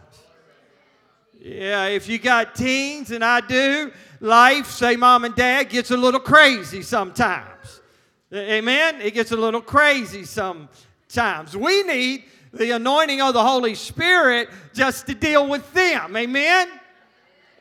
Yeah, 1.40 1.86
if 1.88 2.08
you 2.08 2.20
got 2.20 2.56
teens, 2.56 3.12
and 3.12 3.24
I 3.24 3.42
do, 3.42 3.92
life, 4.20 4.68
say 4.68 4.96
mom 4.96 5.26
and 5.26 5.34
dad, 5.34 5.70
gets 5.70 5.92
a 5.92 5.98
little 5.98 6.20
crazy 6.20 6.82
sometimes. 6.82 7.82
Amen? 8.34 9.02
It 9.02 9.14
gets 9.14 9.32
a 9.32 9.36
little 9.36 9.62
crazy 9.62 10.24
sometimes. 10.24 11.58
We 11.58 11.84
need 11.84 12.26
the 12.54 12.72
anointing 12.72 13.22
of 13.22 13.34
the 13.34 13.44
Holy 13.44 13.76
Spirit 13.76 14.50
just 14.74 15.08
to 15.08 15.16
deal 15.16 15.48
with 15.48 15.74
them. 15.74 16.16
Amen? 16.16 16.70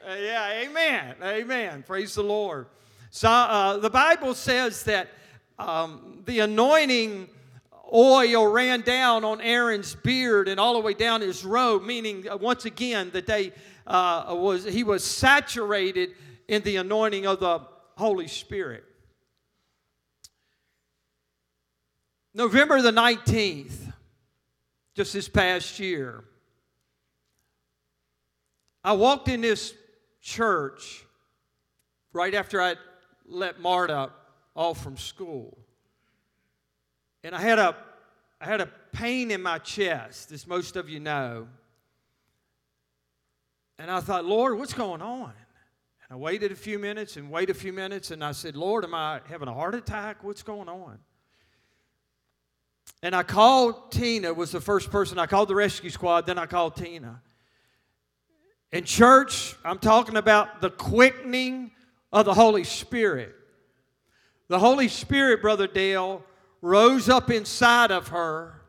Uh, 0.07 0.15
yeah, 0.15 0.63
amen. 0.63 1.15
Amen. 1.23 1.85
Praise 1.87 2.15
the 2.15 2.23
Lord. 2.23 2.67
So 3.11 3.29
uh, 3.29 3.79
the 3.79 3.91
Bible 3.91 4.35
says 4.35 4.85
that 4.85 5.09
um, 5.61 6.23
the 6.25 6.41
anointing 6.41 7.29
oil 7.93 8.51
ran 8.51 8.81
down 8.81 9.25
on 9.25 9.41
Aaron's 9.41 9.95
beard 9.95 10.49
and 10.49 10.59
all 10.59 10.75
the 10.75 10.81
way 10.81 10.95
down 10.95 11.21
his 11.21 11.45
robe, 11.45 11.83
meaning 11.83 12.29
uh, 12.29 12.37
once 12.37 12.65
again 12.65 13.11
that 13.13 13.27
they 13.27 13.53
uh, 13.87 14.35
was 14.39 14.65
he 14.65 14.85
was 14.85 15.05
saturated 15.05 16.11
in 16.49 16.63
the 16.63 16.77
anointing 16.77 17.27
of 17.27 17.41
the 17.41 17.61
Holy 17.97 18.27
Spirit. 18.27 18.85
November 22.33 22.81
the 22.81 22.93
19th, 22.93 23.93
just 24.95 25.13
this 25.13 25.29
past 25.29 25.79
year, 25.79 26.25
I 28.83 28.93
walked 28.93 29.29
in 29.29 29.41
this 29.41 29.75
church 30.23 31.05
right 32.13 32.35
after 32.35 32.63
I 32.63 32.77
let 33.27 33.61
Marta 33.61 34.11
off 34.61 34.83
from 34.83 34.99
school. 34.99 35.57
And 37.25 37.35
I 37.35 37.41
had 37.41 37.59
a 37.59 37.75
I 38.43 38.47
had 38.47 38.61
a 38.61 38.69
pain 38.93 39.31
in 39.31 39.43
my 39.43 39.59
chest, 39.59 40.33
as 40.33 40.47
most 40.47 40.77
of 40.77 40.89
you 40.89 41.01
know. 41.01 41.49
And 43.79 43.91
I 43.91 44.01
thought, 44.01 44.25
Lord, 44.25 44.59
what's 44.59 44.73
going 44.73 45.03
on? 45.03 45.33
And 46.03 46.13
I 46.13 46.17
waited 46.17 46.53
a 46.53 46.57
few 46.57 46.79
minutes 46.79 47.17
and 47.17 47.31
waited 47.31 47.57
a 47.57 47.59
few 47.59 47.73
minutes, 47.73 48.11
and 48.11 48.25
I 48.25 48.33
said, 48.33 48.57
Lord, 48.57 48.85
am 48.85 48.95
I 48.95 49.21
having 49.29 49.49
a 49.49 49.53
heart 49.53 49.75
attack? 49.75 50.25
What's 50.25 50.43
going 50.43 50.69
on? 50.69 50.99
And 53.03 53.15
I 53.15 53.23
called 53.25 53.93
Tina, 53.93 54.33
was 54.33 54.53
the 54.53 54.61
first 54.61 54.91
person. 54.91 55.19
I 55.19 55.27
called 55.27 55.49
the 55.49 55.55
rescue 55.55 55.91
squad, 55.91 56.27
then 56.27 56.39
I 56.39 56.47
called 56.47 56.77
Tina. 56.77 57.21
In 58.73 58.85
church, 58.85 59.55
I'm 59.65 59.79
talking 59.79 60.17
about 60.17 60.61
the 60.61 60.71
quickening 60.71 61.73
of 62.13 62.25
the 62.25 62.35
Holy 62.35 62.65
Spirit. 62.65 63.35
The 64.51 64.59
Holy 64.59 64.89
Spirit, 64.89 65.43
Brother 65.43 65.69
Dale, 65.69 66.25
rose 66.61 67.09
up 67.09 67.31
inside 67.31 67.93
of 67.93 68.09
her, 68.09 68.61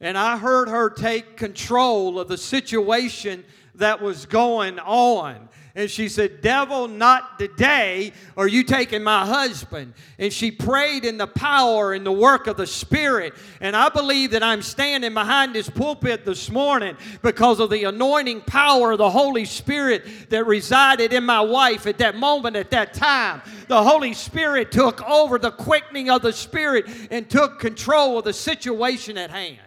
and 0.00 0.16
I 0.16 0.38
heard 0.38 0.70
her 0.70 0.88
take 0.88 1.36
control 1.36 2.18
of 2.18 2.28
the 2.28 2.38
situation 2.38 3.44
that 3.74 4.00
was 4.00 4.24
going 4.24 4.78
on. 4.78 5.50
And 5.78 5.88
she 5.88 6.08
said, 6.08 6.40
Devil, 6.40 6.88
not 6.88 7.38
today 7.38 8.12
are 8.36 8.48
you 8.48 8.64
taking 8.64 9.04
my 9.04 9.24
husband. 9.24 9.94
And 10.18 10.32
she 10.32 10.50
prayed 10.50 11.04
in 11.04 11.18
the 11.18 11.28
power 11.28 11.92
and 11.92 12.04
the 12.04 12.10
work 12.10 12.48
of 12.48 12.56
the 12.56 12.66
Spirit. 12.66 13.34
And 13.60 13.76
I 13.76 13.88
believe 13.88 14.32
that 14.32 14.42
I'm 14.42 14.60
standing 14.60 15.14
behind 15.14 15.54
this 15.54 15.70
pulpit 15.70 16.24
this 16.24 16.50
morning 16.50 16.96
because 17.22 17.60
of 17.60 17.70
the 17.70 17.84
anointing 17.84 18.40
power 18.40 18.90
of 18.90 18.98
the 18.98 19.08
Holy 19.08 19.44
Spirit 19.44 20.04
that 20.30 20.48
resided 20.48 21.12
in 21.12 21.22
my 21.22 21.42
wife 21.42 21.86
at 21.86 21.98
that 21.98 22.16
moment, 22.16 22.56
at 22.56 22.72
that 22.72 22.92
time. 22.92 23.40
The 23.68 23.80
Holy 23.80 24.14
Spirit 24.14 24.72
took 24.72 25.08
over 25.08 25.38
the 25.38 25.52
quickening 25.52 26.10
of 26.10 26.22
the 26.22 26.32
Spirit 26.32 26.86
and 27.12 27.30
took 27.30 27.60
control 27.60 28.18
of 28.18 28.24
the 28.24 28.32
situation 28.32 29.16
at 29.16 29.30
hand. 29.30 29.60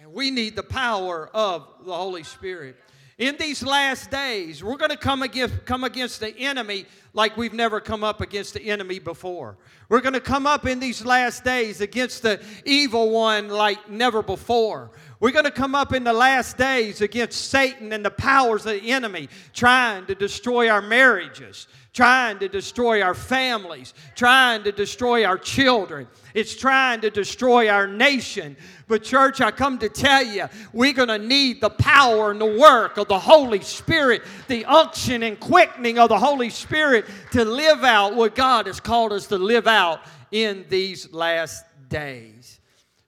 And 0.00 0.12
we 0.12 0.30
need 0.30 0.54
the 0.54 0.62
power 0.62 1.28
of 1.34 1.66
the 1.84 1.92
Holy 1.92 2.22
Spirit 2.22 2.76
in 3.22 3.36
these 3.36 3.62
last 3.62 4.10
days, 4.10 4.64
we're 4.64 4.76
going 4.76 4.90
to 4.90 4.96
come 4.96 5.22
against, 5.22 5.64
come 5.64 5.84
against 5.84 6.18
the 6.18 6.36
enemy 6.36 6.86
like 7.14 7.36
we've 7.36 7.52
never 7.52 7.80
come 7.80 8.02
up 8.02 8.20
against 8.20 8.52
the 8.52 8.62
enemy 8.64 8.98
before. 8.98 9.56
We're 9.88 10.00
going 10.00 10.14
to 10.14 10.20
come 10.20 10.44
up 10.44 10.66
in 10.66 10.80
these 10.80 11.04
last 11.04 11.44
days 11.44 11.80
against 11.80 12.22
the 12.22 12.42
evil 12.64 13.10
one 13.10 13.48
like 13.48 13.88
never 13.88 14.24
before. 14.24 14.90
We're 15.22 15.30
going 15.30 15.44
to 15.44 15.52
come 15.52 15.76
up 15.76 15.92
in 15.92 16.02
the 16.02 16.12
last 16.12 16.56
days 16.56 17.00
against 17.00 17.48
Satan 17.48 17.92
and 17.92 18.04
the 18.04 18.10
powers 18.10 18.66
of 18.66 18.72
the 18.72 18.90
enemy 18.90 19.28
trying 19.54 20.04
to 20.06 20.16
destroy 20.16 20.68
our 20.68 20.82
marriages, 20.82 21.68
trying 21.92 22.40
to 22.40 22.48
destroy 22.48 23.02
our 23.02 23.14
families, 23.14 23.94
trying 24.16 24.64
to 24.64 24.72
destroy 24.72 25.24
our 25.24 25.38
children. 25.38 26.08
It's 26.34 26.56
trying 26.56 27.02
to 27.02 27.10
destroy 27.10 27.68
our 27.68 27.86
nation. 27.86 28.56
But, 28.88 29.04
church, 29.04 29.40
I 29.40 29.52
come 29.52 29.78
to 29.78 29.88
tell 29.88 30.24
you, 30.24 30.46
we're 30.72 30.92
going 30.92 31.06
to 31.06 31.20
need 31.20 31.60
the 31.60 31.70
power 31.70 32.32
and 32.32 32.40
the 32.40 32.58
work 32.58 32.96
of 32.96 33.06
the 33.06 33.20
Holy 33.20 33.60
Spirit, 33.60 34.22
the 34.48 34.64
unction 34.64 35.22
and 35.22 35.38
quickening 35.38 36.00
of 36.00 36.08
the 36.08 36.18
Holy 36.18 36.50
Spirit 36.50 37.04
to 37.30 37.44
live 37.44 37.84
out 37.84 38.16
what 38.16 38.34
God 38.34 38.66
has 38.66 38.80
called 38.80 39.12
us 39.12 39.28
to 39.28 39.38
live 39.38 39.68
out 39.68 40.00
in 40.32 40.64
these 40.68 41.12
last 41.12 41.64
days. 41.88 42.58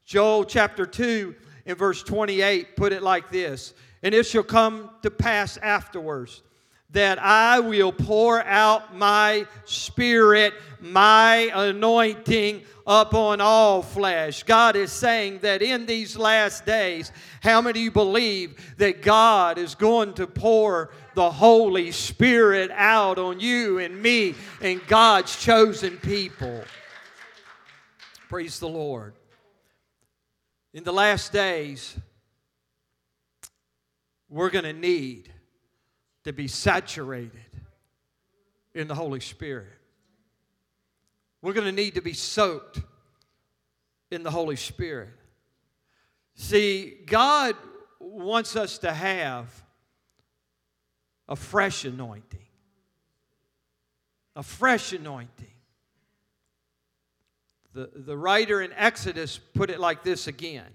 Joel 0.04 0.44
chapter 0.44 0.87
2 0.87 1.35
and 1.66 1.78
verse 1.78 2.02
28 2.02 2.76
put 2.76 2.92
it 2.92 3.02
like 3.02 3.30
this 3.30 3.75
And 4.02 4.14
it 4.14 4.26
shall 4.26 4.42
come 4.42 4.90
to 5.02 5.11
pass 5.11 5.56
afterwards 5.59 6.42
that 6.94 7.18
I 7.21 7.59
will 7.59 7.92
pour 7.92 8.42
out 8.44 8.97
my 8.97 9.47
spirit, 9.64 10.54
my 10.80 11.50
anointing 11.52 12.62
upon 12.87 13.40
all 13.40 13.83
flesh. 13.83 14.44
God 14.44 14.76
is 14.76 14.92
saying 14.92 15.40
that 15.40 15.61
in 15.61 15.87
these 15.87 16.16
last 16.16 16.64
days, 16.64 17.11
how 17.40 17.61
many 17.61 17.80
of 17.80 17.85
you 17.85 17.90
believe 17.90 18.76
that 18.78 19.02
God 19.02 19.59
is 19.59 19.75
going 19.75 20.14
to 20.14 20.26
pour 20.26 20.90
the 21.14 21.30
Holy 21.30 21.90
Spirit 21.90 22.71
out 22.73 23.18
on 23.18 23.40
you 23.40 23.78
and 23.78 24.00
me 24.00 24.35
and 24.61 24.80
God's 24.87 25.37
chosen 25.37 25.99
people? 25.99 26.62
Praise 28.28 28.61
the 28.61 28.68
Lord. 28.68 29.14
In 30.75 30.83
the 30.83 30.93
last 30.93 31.33
days, 31.33 31.97
we're 34.28 34.50
going 34.50 34.64
to 34.64 34.73
need 34.73 35.33
to 36.25 36.33
be 36.33 36.49
saturated 36.49 37.31
in 38.75 38.88
the 38.88 38.95
Holy 38.97 39.21
Spirit. 39.21 39.69
We're 41.40 41.52
going 41.52 41.69
to 41.69 41.73
need 41.73 41.95
to 41.95 42.00
be 42.00 42.12
soaked 42.12 42.81
in 44.11 44.25
the 44.25 44.33
Holy 44.33 44.57
Spirit. 44.57 45.11
See, 46.35 46.99
God 47.07 47.54
wants 48.00 48.57
us 48.57 48.78
to 48.78 48.93
have 48.93 49.47
a 51.28 51.37
fresh 51.37 51.85
anointing. 51.85 52.40
A 54.35 54.43
fresh 54.43 54.93
anointing. 54.93 55.53
The, 57.75 57.90
the 57.93 58.16
writer 58.16 58.62
in 58.62 58.73
Exodus 58.73 59.38
put 59.52 59.69
it 59.69 59.81
like 59.81 60.02
this 60.02 60.26
again 60.26 60.71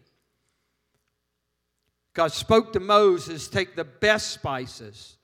God 2.14 2.34
spoke 2.34 2.74
to 2.74 2.80
Moses, 2.80 3.48
take 3.48 3.76
the 3.76 3.86
best 3.86 4.32
spices 4.32 5.18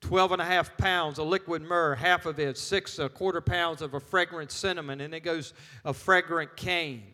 12 0.00 0.32
and 0.32 0.42
a 0.42 0.44
half 0.46 0.76
pounds 0.78 1.18
of 1.18 1.26
liquid 1.26 1.60
myrrh, 1.60 1.94
half 1.94 2.24
of 2.24 2.38
it, 2.38 2.56
six 2.56 2.98
a 2.98 3.08
quarter 3.08 3.42
pounds 3.42 3.82
of 3.82 3.92
a 3.92 4.00
fragrant 4.00 4.50
cinnamon, 4.50 5.02
and 5.02 5.14
it 5.14 5.20
goes 5.20 5.52
a 5.84 5.92
fragrant 5.92 6.56
cane. 6.56 7.12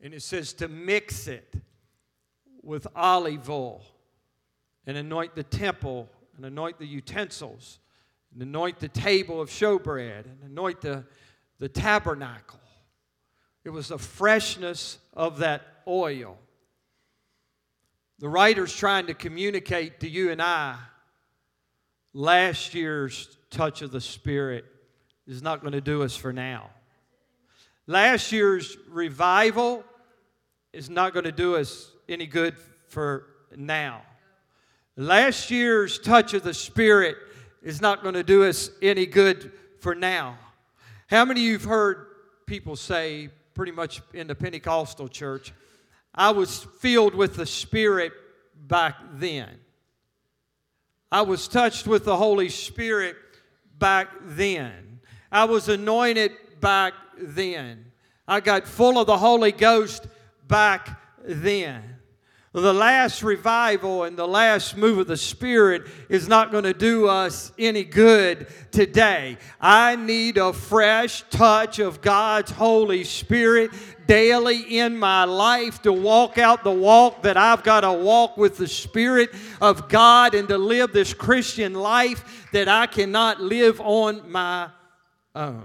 And 0.00 0.14
it 0.14 0.22
says 0.22 0.54
to 0.54 0.68
mix 0.68 1.26
it 1.26 1.52
with 2.62 2.86
olive 2.96 3.50
oil 3.50 3.82
and 4.86 4.96
anoint 4.96 5.34
the 5.34 5.42
temple 5.42 6.08
and 6.36 6.46
anoint 6.46 6.78
the 6.78 6.86
utensils 6.86 7.78
and 8.32 8.40
anoint 8.40 8.78
the 8.78 8.88
table 8.88 9.40
of 9.40 9.50
showbread 9.50 10.24
and 10.24 10.42
anoint 10.46 10.80
the, 10.80 11.04
the 11.58 11.68
tabernacle. 11.68 12.60
It 13.68 13.72
was 13.72 13.88
the 13.88 13.98
freshness 13.98 14.96
of 15.12 15.40
that 15.40 15.60
oil. 15.86 16.38
The 18.18 18.26
writer's 18.26 18.74
trying 18.74 19.08
to 19.08 19.14
communicate 19.14 20.00
to 20.00 20.08
you 20.08 20.30
and 20.30 20.40
I 20.40 20.78
last 22.14 22.72
year's 22.72 23.36
touch 23.50 23.82
of 23.82 23.90
the 23.90 24.00
Spirit 24.00 24.64
is 25.26 25.42
not 25.42 25.60
going 25.60 25.74
to 25.74 25.82
do 25.82 26.02
us 26.02 26.16
for 26.16 26.32
now. 26.32 26.70
Last 27.86 28.32
year's 28.32 28.74
revival 28.88 29.84
is 30.72 30.88
not 30.88 31.12
going 31.12 31.26
to 31.26 31.30
do 31.30 31.56
us 31.56 31.90
any 32.08 32.24
good 32.24 32.56
for 32.88 33.26
now. 33.54 34.00
Last 34.96 35.50
year's 35.50 35.98
touch 35.98 36.32
of 36.32 36.42
the 36.42 36.54
Spirit 36.54 37.18
is 37.62 37.82
not 37.82 38.02
going 38.02 38.14
to 38.14 38.24
do 38.24 38.44
us 38.44 38.70
any 38.80 39.04
good 39.04 39.52
for 39.78 39.94
now. 39.94 40.38
How 41.08 41.26
many 41.26 41.42
of 41.42 41.46
you 41.46 41.52
have 41.52 41.64
heard 41.64 42.06
people 42.46 42.74
say, 42.74 43.28
pretty 43.58 43.72
much 43.72 44.00
in 44.14 44.28
the 44.28 44.36
Pentecostal 44.36 45.08
church, 45.08 45.52
I 46.14 46.30
was 46.30 46.64
filled 46.78 47.12
with 47.12 47.34
the 47.34 47.44
Spirit 47.44 48.12
back 48.54 48.94
then? 49.14 49.50
I 51.10 51.22
was 51.22 51.48
touched 51.48 51.88
with 51.88 52.04
the 52.04 52.16
Holy 52.16 52.50
Spirit 52.50 53.16
back 53.76 54.10
then. 54.22 55.00
I 55.32 55.46
was 55.46 55.68
anointed 55.68 56.30
back 56.60 56.92
then. 57.20 57.86
I 58.28 58.38
got 58.38 58.64
full 58.64 58.96
of 58.96 59.08
the 59.08 59.18
Holy 59.18 59.50
Ghost 59.50 60.06
back 60.46 61.00
then. 61.24 61.96
The 62.60 62.72
last 62.72 63.22
revival 63.22 64.04
and 64.04 64.16
the 64.16 64.26
last 64.26 64.76
move 64.76 64.98
of 64.98 65.06
the 65.06 65.16
Spirit 65.16 65.86
is 66.08 66.28
not 66.28 66.50
going 66.50 66.64
to 66.64 66.74
do 66.74 67.06
us 67.06 67.52
any 67.58 67.84
good 67.84 68.46
today. 68.72 69.38
I 69.60 69.96
need 69.96 70.38
a 70.38 70.52
fresh 70.52 71.22
touch 71.30 71.78
of 71.78 72.00
God's 72.00 72.50
Holy 72.50 73.04
Spirit 73.04 73.70
daily 74.06 74.78
in 74.78 74.98
my 74.98 75.24
life 75.24 75.82
to 75.82 75.92
walk 75.92 76.38
out 76.38 76.64
the 76.64 76.72
walk 76.72 77.22
that 77.22 77.36
I've 77.36 77.62
got 77.62 77.82
to 77.82 77.92
walk 77.92 78.36
with 78.36 78.56
the 78.56 78.68
Spirit 78.68 79.30
of 79.60 79.88
God 79.88 80.34
and 80.34 80.48
to 80.48 80.58
live 80.58 80.92
this 80.92 81.14
Christian 81.14 81.74
life 81.74 82.48
that 82.52 82.68
I 82.68 82.86
cannot 82.86 83.40
live 83.40 83.80
on 83.80 84.30
my 84.30 84.68
own. 85.34 85.64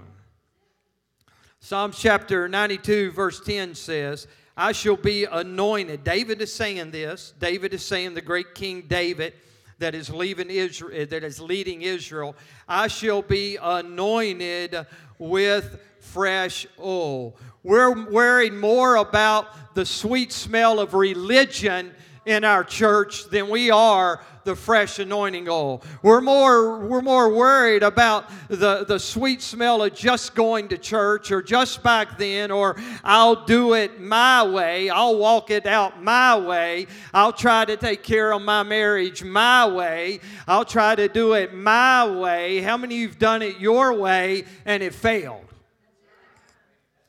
Psalms 1.59 1.97
chapter 1.97 2.49
92, 2.49 3.11
verse 3.11 3.39
10 3.39 3.73
says, 3.73 4.27
I 4.55 4.71
shall 4.71 4.97
be 4.97 5.25
anointed. 5.25 6.03
David 6.03 6.41
is 6.41 6.53
saying 6.53 6.91
this. 6.91 7.33
David 7.39 7.73
is 7.73 7.83
saying 7.83 8.13
the 8.13 8.21
great 8.21 8.53
King 8.53 8.83
David 8.87 9.33
that 9.79 9.95
is 9.95 10.09
leaving 10.09 10.49
Israel, 10.49 10.91
eh, 10.93 11.05
that 11.05 11.23
is 11.23 11.39
leading 11.39 11.81
Israel. 11.81 12.35
I 12.67 12.87
shall 12.87 13.21
be 13.21 13.57
anointed 13.59 14.85
with 15.17 15.79
fresh 15.99 16.67
oil. 16.79 17.35
We're 17.63 18.09
worrying 18.09 18.59
more 18.59 18.97
about 18.97 19.73
the 19.73 19.85
sweet 19.85 20.31
smell 20.31 20.79
of 20.79 20.93
religion 20.93 21.91
in 22.25 22.43
our 22.43 22.63
church 22.63 23.25
than 23.29 23.49
we 23.49 23.71
are 23.71 24.21
the 24.43 24.55
fresh 24.55 24.99
anointing 24.99 25.47
oil. 25.47 25.81
We're 26.01 26.21
more, 26.21 26.79
we're 26.79 27.01
more 27.01 27.29
worried 27.29 27.83
about 27.83 28.29
the, 28.47 28.85
the 28.85 28.99
sweet 28.99 29.41
smell 29.41 29.83
of 29.83 29.93
just 29.93 30.35
going 30.35 30.69
to 30.69 30.77
church 30.77 31.31
or 31.31 31.41
just 31.41 31.83
back 31.83 32.17
then 32.17 32.51
or 32.51 32.75
I'll 33.03 33.45
do 33.45 33.73
it 33.73 33.99
my 33.99 34.43
way. 34.43 34.89
I'll 34.89 35.17
walk 35.17 35.49
it 35.49 35.65
out 35.65 36.01
my 36.03 36.37
way. 36.37 36.87
I'll 37.13 37.33
try 37.33 37.65
to 37.65 37.77
take 37.77 38.03
care 38.03 38.33
of 38.33 38.41
my 38.41 38.63
marriage 38.63 39.23
my 39.23 39.67
way. 39.67 40.19
I'll 40.47 40.65
try 40.65 40.95
to 40.95 41.07
do 41.07 41.33
it 41.33 41.53
my 41.53 42.07
way. 42.07 42.61
How 42.61 42.77
many 42.77 42.95
of 42.95 43.01
you've 43.01 43.19
done 43.19 43.41
it 43.41 43.59
your 43.59 43.93
way 43.93 44.45
and 44.65 44.83
it 44.83 44.93
failed? 44.93 45.45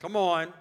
Come 0.01 0.17
on. 0.17 0.53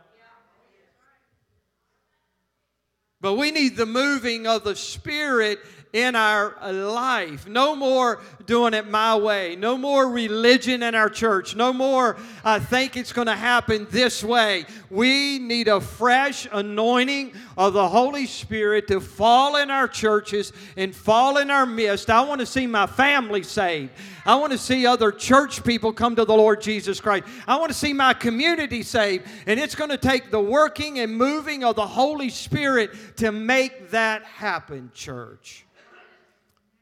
But 3.23 3.35
we 3.35 3.51
need 3.51 3.77
the 3.77 3.85
moving 3.85 4.47
of 4.47 4.65
the 4.65 4.75
Spirit 4.75 5.59
in 5.93 6.15
our 6.15 6.55
life. 6.73 7.47
No 7.47 7.75
more 7.75 8.19
doing 8.47 8.73
it 8.73 8.89
my 8.89 9.15
way. 9.15 9.55
No 9.55 9.77
more 9.77 10.09
religion 10.09 10.81
in 10.81 10.95
our 10.95 11.09
church. 11.09 11.55
No 11.55 11.71
more, 11.71 12.17
I 12.43 12.57
think 12.57 12.97
it's 12.97 13.13
going 13.13 13.27
to 13.27 13.35
happen 13.35 13.85
this 13.91 14.23
way. 14.23 14.65
We 14.89 15.37
need 15.37 15.67
a 15.67 15.79
fresh 15.79 16.47
anointing 16.51 17.33
of 17.55 17.73
the 17.73 17.87
Holy 17.87 18.25
Spirit 18.25 18.87
to 18.87 18.99
fall 18.99 19.57
in 19.57 19.69
our 19.69 19.87
churches 19.87 20.51
and 20.75 20.95
fall 20.95 21.37
in 21.37 21.51
our 21.51 21.67
midst. 21.67 22.09
I 22.09 22.21
want 22.21 22.39
to 22.41 22.47
see 22.47 22.65
my 22.65 22.87
family 22.87 23.43
saved. 23.43 23.91
I 24.25 24.35
want 24.35 24.51
to 24.51 24.57
see 24.57 24.87
other 24.87 25.11
church 25.11 25.63
people 25.63 25.93
come 25.93 26.15
to 26.15 26.25
the 26.25 26.33
Lord 26.33 26.59
Jesus 26.59 26.99
Christ. 26.99 27.25
I 27.47 27.57
want 27.57 27.71
to 27.71 27.77
see 27.77 27.93
my 27.93 28.15
community 28.15 28.81
saved. 28.81 29.27
And 29.45 29.59
it's 29.59 29.75
going 29.75 29.91
to 29.91 29.97
take 29.97 30.31
the 30.31 30.39
working 30.39 30.97
and 30.99 31.15
moving 31.15 31.63
of 31.63 31.75
the 31.75 31.85
Holy 31.85 32.29
Spirit 32.29 33.17
to 33.17 33.31
make 33.31 33.91
that 33.91 34.23
happen, 34.23 34.89
church. 34.95 35.65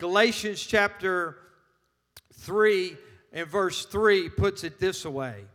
Galatians 0.01 0.59
chapter 0.59 1.37
3 2.33 2.97
and 3.33 3.47
verse 3.47 3.85
3 3.85 4.29
puts 4.29 4.63
it 4.63 4.79
this 4.79 5.05
way 5.05 5.45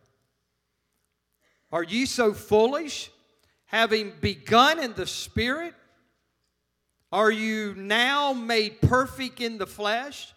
Are 1.72 1.82
ye 1.82 2.06
so 2.06 2.32
foolish, 2.32 3.10
having 3.64 4.12
begun 4.20 4.78
in 4.78 4.92
the 4.92 5.04
Spirit? 5.04 5.74
Are 7.10 7.32
you 7.32 7.74
now 7.74 8.34
made 8.34 8.80
perfect 8.80 9.40
in 9.40 9.58
the 9.58 9.66
flesh? 9.66 10.32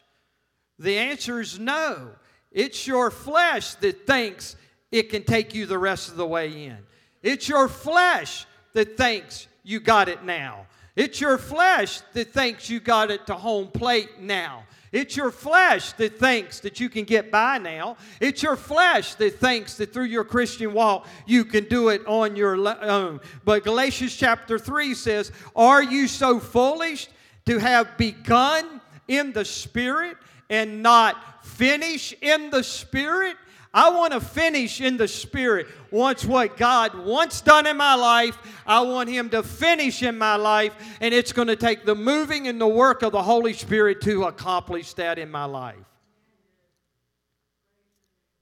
The 0.79 0.97
answer 0.97 1.39
is 1.39 1.59
no. 1.59 2.09
It's 2.51 2.87
your 2.87 3.11
flesh 3.11 3.75
that 3.75 4.07
thinks 4.07 4.55
it 4.91 5.11
can 5.11 5.21
take 5.21 5.53
you 5.53 5.67
the 5.67 5.77
rest 5.77 6.09
of 6.09 6.15
the 6.15 6.25
way 6.25 6.65
in. 6.65 6.79
It's 7.21 7.47
your 7.47 7.67
flesh 7.67 8.47
that 8.73 8.97
thinks 8.97 9.47
you 9.61 9.79
got 9.79 10.09
it 10.09 10.23
now. 10.23 10.65
It's 10.99 11.21
your 11.21 11.37
flesh 11.37 12.01
that 12.11 12.33
thinks 12.33 12.69
you 12.69 12.81
got 12.81 13.09
it 13.09 13.25
to 13.27 13.33
home 13.33 13.69
plate 13.69 14.19
now. 14.19 14.65
It's 14.91 15.15
your 15.15 15.31
flesh 15.31 15.93
that 15.93 16.19
thinks 16.19 16.59
that 16.59 16.81
you 16.81 16.89
can 16.89 17.05
get 17.05 17.31
by 17.31 17.57
now. 17.57 17.95
It's 18.19 18.43
your 18.43 18.57
flesh 18.57 19.15
that 19.15 19.39
thinks 19.39 19.75
that 19.75 19.93
through 19.93 20.07
your 20.07 20.25
Christian 20.25 20.73
walk 20.73 21.07
you 21.25 21.45
can 21.45 21.63
do 21.69 21.87
it 21.87 22.05
on 22.05 22.35
your 22.35 22.57
own. 22.83 23.21
But 23.45 23.63
Galatians 23.63 24.13
chapter 24.13 24.59
3 24.59 24.93
says, 24.93 25.31
Are 25.55 25.81
you 25.81 26.05
so 26.05 26.37
foolish 26.37 27.07
to 27.45 27.59
have 27.59 27.97
begun 27.97 28.81
in 29.07 29.31
the 29.31 29.45
Spirit 29.45 30.17
and 30.49 30.83
not 30.83 31.45
finish 31.45 32.13
in 32.21 32.49
the 32.49 32.61
Spirit? 32.61 33.37
I 33.73 33.91
want 33.91 34.13
to 34.13 34.19
finish 34.19 34.81
in 34.81 34.97
the 34.97 35.07
Spirit. 35.07 35.67
Once 35.91 36.25
what 36.25 36.57
God 36.57 37.05
once 37.05 37.41
done 37.41 37.67
in 37.67 37.77
my 37.77 37.95
life, 37.95 38.37
I 38.65 38.81
want 38.81 39.09
Him 39.09 39.29
to 39.29 39.43
finish 39.43 40.01
in 40.01 40.17
my 40.17 40.35
life, 40.37 40.73
and 41.01 41.13
it's 41.13 41.33
going 41.33 41.49
to 41.49 41.55
take 41.55 41.85
the 41.85 41.95
moving 41.95 42.47
and 42.47 42.59
the 42.59 42.67
work 42.67 43.03
of 43.03 43.11
the 43.11 43.21
Holy 43.21 43.53
Spirit 43.53 44.01
to 44.01 44.23
accomplish 44.23 44.93
that 44.93 45.19
in 45.19 45.29
my 45.29 45.45
life. 45.45 45.75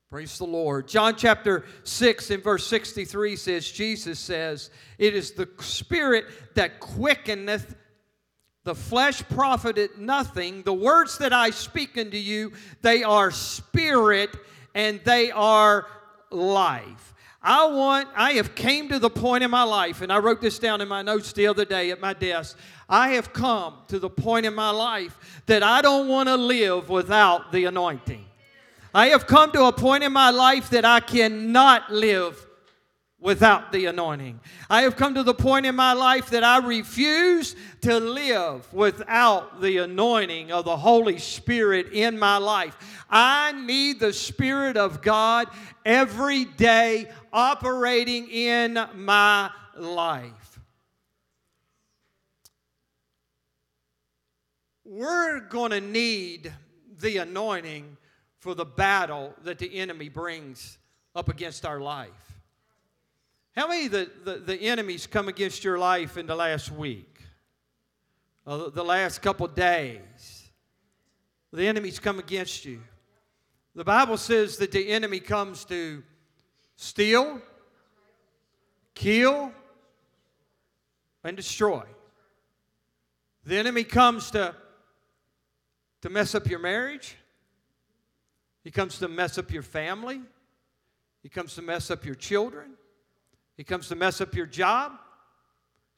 Praise 0.10 0.38
the 0.38 0.46
Lord. 0.46 0.88
John 0.88 1.16
chapter 1.18 1.66
6 1.84 2.32
and 2.32 2.42
verse 2.42 2.66
63 2.66 3.36
says, 3.36 3.70
Jesus 3.70 4.20
says, 4.20 4.70
It 4.98 5.14
is 5.14 5.32
the 5.32 5.50
Spirit 5.60 6.26
that 6.56 6.80
quickeneth 6.80 7.76
the 8.64 8.76
flesh 8.76 9.24
profited 9.30 9.98
nothing. 9.98 10.62
The 10.64 10.74
words 10.74 11.18
that 11.20 11.32
I 11.32 11.52
speak 11.52 11.98
unto 11.98 12.18
you, 12.18 12.52
they 12.82 13.02
are 13.02 13.32
spirit 13.32 14.36
and 14.78 15.02
they 15.04 15.32
are 15.32 15.88
life. 16.30 17.16
I 17.42 17.66
want, 17.66 18.10
I 18.16 18.34
have 18.34 18.54
came 18.54 18.90
to 18.90 19.00
the 19.00 19.10
point 19.10 19.44
in 19.44 19.50
my 19.50 19.64
life, 19.64 20.02
and 20.02 20.14
I 20.14 20.20
wrote 20.20 20.40
this 20.40 20.60
down 20.60 20.82
in 20.82 20.88
my 20.88 21.02
notes 21.02 21.34
the 21.34 21.48
other 21.48 21.66
day 21.66 21.90
at 21.90 22.00
my 22.00 22.14
desk. 22.14 22.56
I 22.88 23.10
have 23.10 23.34
come 23.34 23.74
to 23.88 23.98
the 23.98 24.10
point 24.10 24.46
in 24.46 24.54
my 24.54 24.70
life 24.70 25.42
that 25.48 25.64
I 25.64 25.82
don't 25.82 26.08
want 26.08 26.30
to 26.30 26.36
live 26.36 26.90
without 26.90 27.52
the 27.52 27.66
anointing. 27.66 28.24
I 28.94 29.08
have 29.08 29.26
come 29.26 29.52
to 29.54 29.66
a 29.66 29.74
point 29.74 30.04
in 30.04 30.14
my 30.14 30.30
life 30.30 30.70
that 30.70 30.86
I 30.86 31.00
cannot 31.00 31.92
live 31.92 32.48
without 33.20 33.72
the 33.72 33.86
anointing. 33.88 34.40
I 34.70 34.84
have 34.84 34.96
come 34.96 35.16
to 35.16 35.24
the 35.24 35.34
point 35.34 35.66
in 35.66 35.76
my 35.76 35.94
life 35.94 36.30
that 36.30 36.44
I 36.44 36.60
refuse 36.60 37.56
to 37.82 38.00
live 38.00 38.72
without 38.72 39.60
the 39.60 39.80
anointing 39.80 40.52
of 40.52 40.66
the 40.66 40.78
Holy 40.78 41.18
Spirit 41.18 41.92
in 41.94 42.20
my 42.20 42.38
life. 42.38 42.97
I 43.10 43.52
need 43.54 44.00
the 44.00 44.14
Spirit 44.14 44.78
of 44.78 45.02
God 45.02 45.48
every 45.86 46.46
day 46.46 47.10
operating 47.32 48.30
in 48.30 48.80
my 48.96 49.50
life. 49.78 50.60
We're 54.84 55.42
going 55.42 55.72
to 55.72 55.82
need 55.82 56.54
the 57.00 57.18
anointing 57.18 57.98
for 58.40 58.56
the 58.56 58.66
battle 58.66 59.34
that 59.44 59.60
the 59.60 59.78
enemy 59.78 60.10
brings 60.10 60.78
up 61.14 61.30
against 61.30 61.66
our 61.66 61.80
life. 61.80 62.10
How 63.56 63.68
many 63.68 63.88
the, 63.88 64.10
the, 64.24 64.36
the 64.36 64.56
enemies 64.62 65.08
come 65.08 65.28
against 65.28 65.64
your 65.64 65.78
life 65.78 66.16
in 66.16 66.28
the 66.28 66.36
last 66.36 66.72
week? 66.72 67.22
Uh, 68.46 68.70
the 68.70 68.84
last 68.84 69.22
couple 69.22 69.48
days? 69.48 70.44
The 71.52 71.68
enemies 71.68 72.00
come 72.00 72.20
against 72.20 72.66
you. 72.66 72.82
The 73.78 73.84
Bible 73.84 74.18
says 74.18 74.58
that 74.58 74.72
the 74.72 74.90
enemy 74.90 75.20
comes 75.20 75.64
to 75.66 76.02
steal, 76.78 77.40
kill, 78.96 79.52
and 81.24 81.38
destroy. 81.38 81.84
The 83.46 83.56
enemy 83.56 83.84
comes 83.84 84.32
to, 84.32 84.56
to 86.02 86.10
mess 86.10 86.34
up 86.34 86.50
your 86.50 86.58
marriage. 86.58 87.18
He 88.64 88.72
comes 88.72 88.98
to 88.98 89.08
mess 89.08 89.38
up 89.38 89.52
your 89.52 89.62
family. 89.62 90.22
He 91.22 91.30
comes 91.30 91.54
to 91.54 91.62
mess 91.62 91.92
up 91.92 92.04
your 92.04 92.16
children. 92.16 92.72
He 93.58 93.64
comes 93.64 93.90
to 93.90 93.96
mess 93.96 94.22
up 94.22 94.34
your 94.34 94.48
job. 94.48 94.94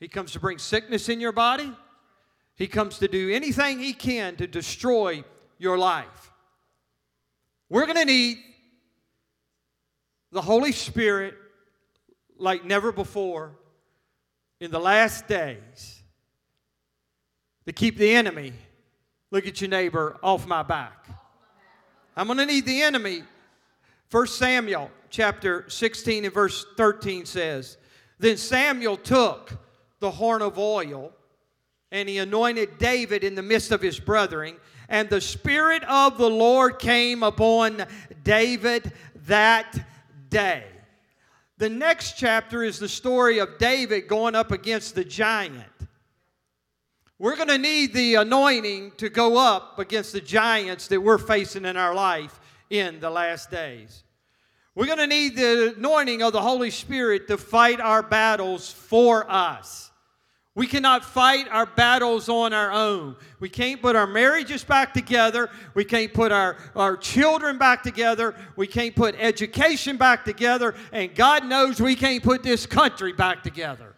He 0.01 0.09
comes 0.09 0.33
to 0.33 0.41
bring 0.41 0.57
sickness 0.57 1.07
in 1.07 1.21
your 1.21 1.31
body. 1.31 1.71
He 2.55 2.67
comes 2.67 2.99
to 2.99 3.07
do 3.07 3.29
anything 3.29 3.79
he 3.79 3.93
can 3.93 4.35
to 4.35 4.47
destroy 4.47 5.23
your 5.57 5.77
life. 5.77 6.33
We're 7.69 7.85
going 7.85 7.97
to 7.97 8.05
need 8.05 8.39
the 10.31 10.41
Holy 10.41 10.71
Spirit 10.71 11.35
like 12.37 12.65
never 12.65 12.91
before 12.91 13.51
in 14.59 14.71
the 14.71 14.79
last 14.79 15.27
days 15.27 16.01
to 17.65 17.71
keep 17.71 17.97
the 17.97 18.15
enemy, 18.15 18.53
look 19.31 19.45
at 19.45 19.61
your 19.61 19.69
neighbor, 19.69 20.17
off 20.23 20.47
my 20.47 20.63
back. 20.63 21.05
I'm 22.17 22.25
going 22.25 22.39
to 22.39 22.45
need 22.45 22.65
the 22.65 22.81
enemy 22.81 23.23
1 24.11 24.27
Samuel 24.27 24.89
chapter 25.11 25.69
16 25.69 26.25
and 26.25 26.33
verse 26.33 26.65
13 26.77 27.25
says, 27.25 27.77
Then 28.17 28.37
Samuel 28.37 28.97
took 28.97 29.51
the 29.99 30.09
horn 30.09 30.41
of 30.41 30.57
oil 30.57 31.13
and 31.91 32.09
he 32.09 32.17
anointed 32.17 32.79
David 32.79 33.23
in 33.23 33.35
the 33.35 33.43
midst 33.43 33.71
of 33.71 33.81
his 33.81 33.99
brethren. 33.99 34.57
And 34.89 35.07
the 35.07 35.21
Spirit 35.21 35.83
of 35.83 36.17
the 36.17 36.29
Lord 36.29 36.79
came 36.79 37.23
upon 37.23 37.85
David 38.23 38.91
that 39.27 39.79
day. 40.29 40.65
The 41.59 41.69
next 41.69 42.17
chapter 42.17 42.63
is 42.63 42.79
the 42.79 42.89
story 42.89 43.37
of 43.37 43.59
David 43.59 44.07
going 44.07 44.33
up 44.33 44.51
against 44.51 44.95
the 44.95 45.05
giant. 45.05 45.63
We're 47.19 47.35
going 47.35 47.49
to 47.49 47.57
need 47.57 47.93
the 47.93 48.15
anointing 48.15 48.93
to 48.97 49.09
go 49.09 49.37
up 49.37 49.77
against 49.77 50.13
the 50.13 50.21
giants 50.21 50.87
that 50.87 51.01
we're 51.01 51.17
facing 51.17 51.65
in 51.65 51.77
our 51.77 51.93
life 51.93 52.39
in 52.69 52.99
the 52.99 53.09
last 53.09 53.51
days. 53.51 54.03
We're 54.73 54.85
going 54.85 54.99
to 54.99 55.07
need 55.07 55.35
the 55.35 55.75
anointing 55.77 56.23
of 56.23 56.33
the 56.33 56.41
Holy 56.41 56.71
Spirit 56.71 57.27
to 57.27 57.37
fight 57.37 57.81
our 57.81 58.01
battles 58.01 58.71
for 58.71 59.29
us. 59.29 59.88
We 60.59 60.67
cannot 60.67 61.05
fight 61.05 61.47
our 61.49 61.65
battles 61.65 62.27
on 62.27 62.51
our 62.51 62.69
own. 62.69 63.15
We 63.39 63.47
can't 63.47 63.81
put 63.81 63.95
our 63.95 64.05
marriages 64.05 64.61
back 64.61 64.93
together. 64.93 65.49
We 65.73 65.85
can't 65.85 66.13
put 66.13 66.33
our, 66.33 66.57
our 66.75 66.97
children 66.97 67.57
back 67.57 67.81
together. 67.81 68.35
We 68.57 68.67
can't 68.67 68.93
put 68.93 69.15
education 69.17 69.95
back 69.95 70.25
together. 70.25 70.75
And 70.91 71.15
God 71.15 71.45
knows 71.45 71.79
we 71.79 71.95
can't 71.95 72.21
put 72.21 72.43
this 72.43 72.65
country 72.65 73.13
back 73.13 73.41
together. 73.41 73.95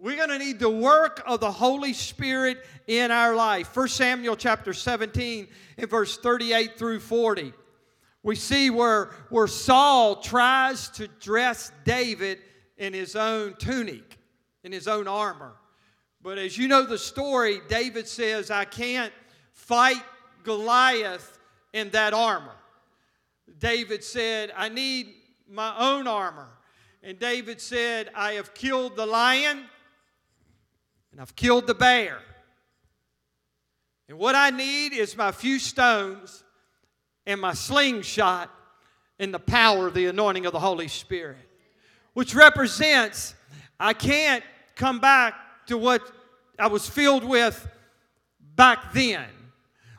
We're 0.00 0.16
going 0.16 0.30
to 0.30 0.38
need 0.38 0.60
the 0.60 0.70
work 0.70 1.22
of 1.26 1.40
the 1.40 1.52
Holy 1.52 1.92
Spirit 1.92 2.64
in 2.86 3.10
our 3.10 3.34
life. 3.34 3.76
1 3.76 3.88
Samuel 3.88 4.36
chapter 4.36 4.72
17 4.72 5.46
in 5.76 5.86
verse 5.86 6.16
38 6.16 6.78
through 6.78 7.00
40. 7.00 7.52
We 8.22 8.34
see 8.34 8.70
where, 8.70 9.10
where 9.28 9.46
Saul 9.46 10.22
tries 10.22 10.88
to 10.92 11.06
dress 11.06 11.70
David 11.84 12.38
in 12.78 12.94
his 12.94 13.16
own 13.16 13.54
tunic, 13.58 14.18
in 14.62 14.72
his 14.72 14.88
own 14.88 15.06
armor. 15.06 15.52
But 16.22 16.38
as 16.38 16.56
you 16.56 16.68
know 16.68 16.84
the 16.84 16.98
story, 16.98 17.60
David 17.68 18.08
says, 18.08 18.50
I 18.50 18.64
can't 18.64 19.12
fight 19.52 20.02
Goliath 20.44 21.38
in 21.72 21.90
that 21.90 22.14
armor. 22.14 22.54
David 23.58 24.02
said, 24.02 24.52
I 24.56 24.68
need 24.68 25.08
my 25.50 25.74
own 25.78 26.06
armor. 26.06 26.48
And 27.02 27.18
David 27.18 27.60
said, 27.60 28.10
I 28.14 28.32
have 28.32 28.54
killed 28.54 28.96
the 28.96 29.06
lion 29.06 29.64
and 31.12 31.20
I've 31.20 31.34
killed 31.36 31.66
the 31.66 31.74
bear. 31.74 32.18
And 34.08 34.18
what 34.18 34.34
I 34.34 34.50
need 34.50 34.92
is 34.92 35.16
my 35.16 35.32
few 35.32 35.58
stones 35.58 36.42
and 37.26 37.40
my 37.40 37.54
slingshot 37.54 38.50
and 39.18 39.32
the 39.34 39.38
power 39.38 39.86
of 39.86 39.94
the 39.94 40.06
anointing 40.06 40.46
of 40.46 40.52
the 40.52 40.60
Holy 40.60 40.88
Spirit 40.88 41.47
which 42.18 42.34
represents 42.34 43.36
I 43.78 43.92
can't 43.92 44.42
come 44.74 44.98
back 44.98 45.34
to 45.68 45.78
what 45.78 46.02
I 46.58 46.66
was 46.66 46.88
filled 46.88 47.22
with 47.22 47.68
back 48.56 48.92
then. 48.92 49.28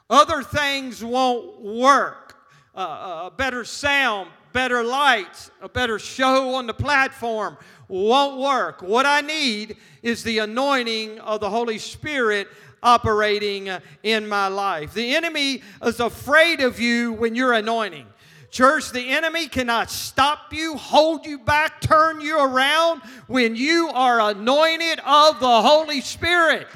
Other 0.09 0.43
things 0.43 1.01
won't 1.01 1.61
work. 1.61 2.35
Uh, 2.75 3.27
a 3.27 3.33
better 3.33 3.63
sound, 3.63 4.29
better 4.51 4.83
lights, 4.83 5.49
a 5.61 5.69
better 5.69 5.97
show 5.97 6.55
on 6.55 6.67
the 6.67 6.73
platform 6.73 7.55
won't 7.87 8.37
work. 8.37 8.81
What 8.81 9.05
I 9.05 9.21
need 9.21 9.77
is 10.03 10.21
the 10.21 10.39
anointing 10.39 11.19
of 11.19 11.39
the 11.39 11.49
Holy 11.49 11.77
Spirit 11.77 12.49
operating 12.83 13.69
in 14.03 14.27
my 14.27 14.49
life. 14.49 14.93
The 14.93 15.15
enemy 15.15 15.61
is 15.81 16.01
afraid 16.01 16.59
of 16.59 16.81
you 16.81 17.13
when 17.13 17.33
you're 17.33 17.53
anointing. 17.53 18.07
Church, 18.51 18.91
the 18.91 19.09
enemy 19.09 19.47
cannot 19.47 19.91
stop 19.91 20.53
you, 20.53 20.75
hold 20.75 21.25
you 21.25 21.39
back, 21.39 21.81
turn 21.81 22.19
you 22.19 22.39
around 22.39 23.01
when 23.27 23.55
you 23.55 23.89
are 23.93 24.31
anointed 24.31 24.99
of 25.05 25.39
the 25.39 25.61
Holy 25.61 26.01
Spirit. 26.01 26.67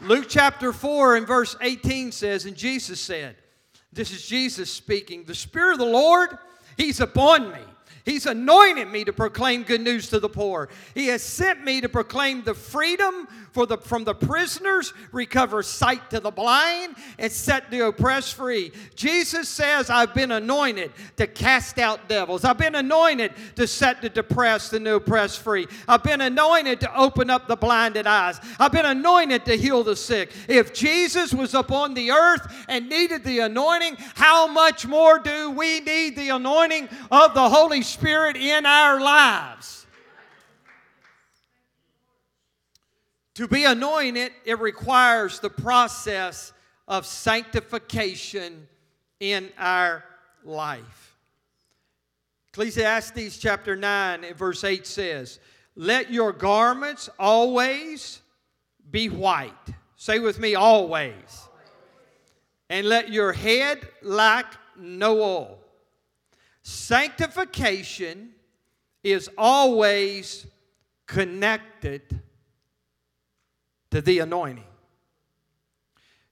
Luke 0.00 0.26
chapter 0.28 0.72
4 0.72 1.16
and 1.16 1.26
verse 1.26 1.56
18 1.60 2.12
says, 2.12 2.46
And 2.46 2.56
Jesus 2.56 3.00
said, 3.00 3.34
This 3.92 4.12
is 4.12 4.24
Jesus 4.24 4.70
speaking, 4.70 5.24
the 5.24 5.34
Spirit 5.34 5.72
of 5.72 5.78
the 5.80 5.86
Lord, 5.86 6.38
He's 6.76 7.00
upon 7.00 7.50
me 7.50 7.58
He's 8.08 8.24
anointed 8.24 8.88
me 8.88 9.04
to 9.04 9.12
proclaim 9.12 9.64
good 9.64 9.82
news 9.82 10.08
to 10.08 10.18
the 10.18 10.30
poor. 10.30 10.70
He 10.94 11.08
has 11.08 11.22
sent 11.22 11.62
me 11.62 11.82
to 11.82 11.90
proclaim 11.90 12.42
the 12.42 12.54
freedom 12.54 13.28
for 13.52 13.66
the, 13.66 13.76
from 13.76 14.04
the 14.04 14.14
prisoners, 14.14 14.94
recover 15.12 15.62
sight 15.62 16.08
to 16.08 16.18
the 16.18 16.30
blind, 16.30 16.96
and 17.18 17.30
set 17.30 17.70
the 17.70 17.86
oppressed 17.86 18.34
free. 18.34 18.72
Jesus 18.94 19.46
says, 19.46 19.90
I've 19.90 20.14
been 20.14 20.32
anointed 20.32 20.92
to 21.16 21.26
cast 21.26 21.78
out 21.78 22.08
devils. 22.08 22.44
I've 22.44 22.56
been 22.56 22.76
anointed 22.76 23.34
to 23.56 23.66
set 23.66 24.00
the 24.00 24.08
depressed 24.08 24.72
and 24.72 24.86
the 24.86 24.94
oppressed 24.94 25.40
free. 25.42 25.66
I've 25.86 26.02
been 26.02 26.22
anointed 26.22 26.80
to 26.80 26.96
open 26.98 27.28
up 27.28 27.46
the 27.46 27.56
blinded 27.56 28.06
eyes. 28.06 28.40
I've 28.58 28.72
been 28.72 28.86
anointed 28.86 29.44
to 29.44 29.56
heal 29.58 29.82
the 29.82 29.96
sick. 29.96 30.32
If 30.48 30.72
Jesus 30.72 31.34
was 31.34 31.52
upon 31.52 31.92
the 31.92 32.10
earth 32.10 32.64
and 32.70 32.88
needed 32.88 33.22
the 33.22 33.40
anointing, 33.40 33.98
how 34.14 34.46
much 34.46 34.86
more 34.86 35.18
do 35.18 35.50
we 35.50 35.80
need 35.80 36.16
the 36.16 36.30
anointing 36.30 36.88
of 37.10 37.34
the 37.34 37.50
Holy 37.50 37.82
Spirit? 37.82 37.97
Spirit 37.98 38.36
in 38.36 38.64
our 38.64 39.00
lives. 39.00 39.84
To 43.34 43.48
be 43.48 43.64
anointed, 43.64 44.30
it 44.44 44.60
requires 44.60 45.40
the 45.40 45.50
process 45.50 46.52
of 46.86 47.06
sanctification 47.06 48.68
in 49.18 49.50
our 49.58 50.04
life. 50.44 51.16
Ecclesiastes 52.50 53.38
chapter 53.38 53.74
9 53.74 54.22
and 54.22 54.36
verse 54.36 54.62
8 54.62 54.86
says, 54.86 55.40
Let 55.74 56.08
your 56.08 56.32
garments 56.32 57.08
always 57.18 58.22
be 58.92 59.08
white. 59.08 59.52
Say 59.96 60.20
with 60.20 60.38
me, 60.38 60.54
always. 60.54 61.48
And 62.70 62.88
let 62.88 63.10
your 63.10 63.32
head 63.32 63.88
lack 64.02 64.54
no 64.76 65.20
oil. 65.20 65.58
Sanctification 66.68 68.28
is 69.02 69.30
always 69.38 70.46
connected 71.06 72.02
to 73.90 74.02
the 74.02 74.18
anointing. 74.18 74.66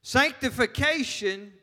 Sanctification, 0.03 1.53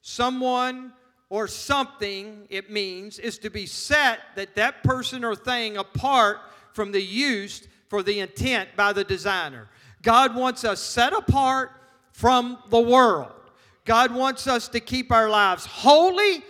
someone 0.00 0.92
or 1.30 1.46
something, 1.46 2.48
it 2.50 2.72
means, 2.72 3.20
is 3.20 3.38
to 3.38 3.50
be 3.50 3.66
set 3.66 4.18
that 4.34 4.56
that 4.56 4.82
person 4.82 5.22
or 5.22 5.36
thing 5.36 5.76
apart 5.76 6.38
from 6.72 6.90
the 6.90 7.00
use 7.00 7.68
for 7.86 8.02
the 8.02 8.18
intent 8.18 8.70
by 8.74 8.92
the 8.92 9.04
designer. 9.04 9.68
God 10.02 10.34
wants 10.34 10.64
us 10.64 10.80
set 10.80 11.12
apart 11.12 11.70
from 12.10 12.58
the 12.70 12.80
world. 12.80 13.30
God 13.84 14.12
wants 14.12 14.48
us 14.48 14.66
to 14.70 14.80
keep 14.80 15.12
our 15.12 15.28
lives 15.28 15.64
holy 15.66 16.42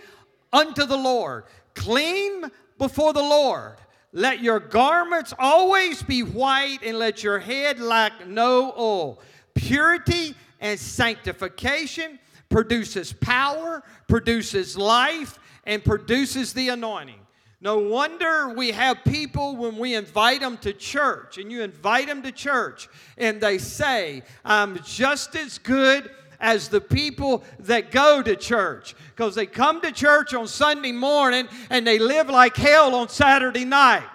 unto 0.51 0.85
the 0.85 0.97
Lord 0.97 1.43
clean 1.79 2.51
before 2.77 3.13
the 3.13 3.23
Lord. 3.23 3.77
Let 4.11 4.41
your 4.41 4.59
garments 4.59 5.33
always 5.39 6.03
be 6.03 6.23
white, 6.23 6.79
and 6.83 6.99
let 6.99 7.23
your 7.23 7.39
head 7.39 7.79
lack 7.79 8.27
no 8.27 8.73
oil. 8.77 9.19
Purity 9.55 10.35
and 10.59 10.79
sanctification 10.79 12.19
produces 12.49 13.13
power, 13.13 13.83
produces 14.07 14.77
life, 14.77 15.39
and 15.63 15.83
produces 15.83 16.53
the 16.53 16.69
anointing. 16.69 17.19
No 17.61 17.77
wonder 17.77 18.49
we 18.49 18.71
have 18.71 19.03
people 19.03 19.55
when 19.55 19.77
we 19.77 19.93
invite 19.93 20.41
them 20.41 20.57
to 20.59 20.73
church, 20.73 21.37
and 21.37 21.51
you 21.51 21.61
invite 21.61 22.07
them 22.07 22.21
to 22.23 22.31
church, 22.31 22.89
and 23.17 23.39
they 23.39 23.57
say, 23.57 24.23
I'm 24.43 24.79
just 24.83 25.35
as 25.35 25.57
good 25.57 26.09
as 26.39 26.69
the 26.69 26.81
people 26.81 27.43
that 27.59 27.91
go 27.91 28.21
to 28.21 28.35
church 28.35 28.95
because 29.15 29.35
they 29.35 29.45
come 29.45 29.81
to 29.81 29.91
church 29.91 30.33
on 30.33 30.47
Sunday 30.47 30.91
morning 30.91 31.47
and 31.69 31.85
they 31.85 31.99
live 31.99 32.29
like 32.29 32.55
hell 32.55 32.95
on 32.95 33.09
Saturday 33.09 33.65
night. 33.65 34.07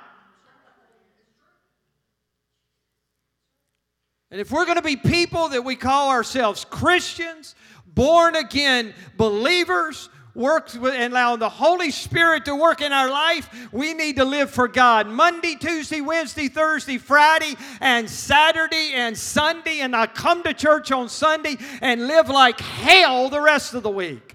And 4.31 4.41
if 4.41 4.51
we're 4.51 4.65
going 4.65 4.79
to 4.79 4.83
be 4.83 4.97
people 4.97 5.51
that 5.51 5.65
we 5.65 5.77
call 5.77 6.11
ourselves 6.11 6.65
Christians, 6.65 7.55
born 7.87 8.35
again 8.35 8.93
believers, 9.17 10.09
works 10.35 10.77
with, 10.77 10.95
and 10.95 11.13
allow 11.13 11.37
the 11.37 11.49
Holy 11.49 11.91
Spirit 11.91 12.45
to 12.47 12.57
work 12.57 12.81
in 12.81 12.93
our 12.93 13.11
life, 13.11 13.69
we 13.73 13.95
need 13.95 14.17
to 14.17 14.25
live 14.25 14.51
for 14.51 14.69
God. 14.69 15.07
Monday, 15.07 15.55
Tuesday, 15.55 16.01
Wednesday, 16.01 16.49
Thursday, 16.49 16.99
Friday, 16.99 17.55
and 17.81 18.09
Saturday 18.09 18.93
and 18.95 19.17
Sunday, 19.17 19.81
and 19.81 19.95
I 19.95 20.07
come 20.07 20.43
to 20.43 20.55
church 20.55 20.91
on 20.93 21.09
Sunday 21.09 21.57
and 21.81 22.07
live 22.07 22.29
like 22.29 22.61
hell 22.61 23.29
the 23.29 23.41
rest 23.41 23.75
of 23.75 23.83
the 23.83 23.91
week. 23.91 24.34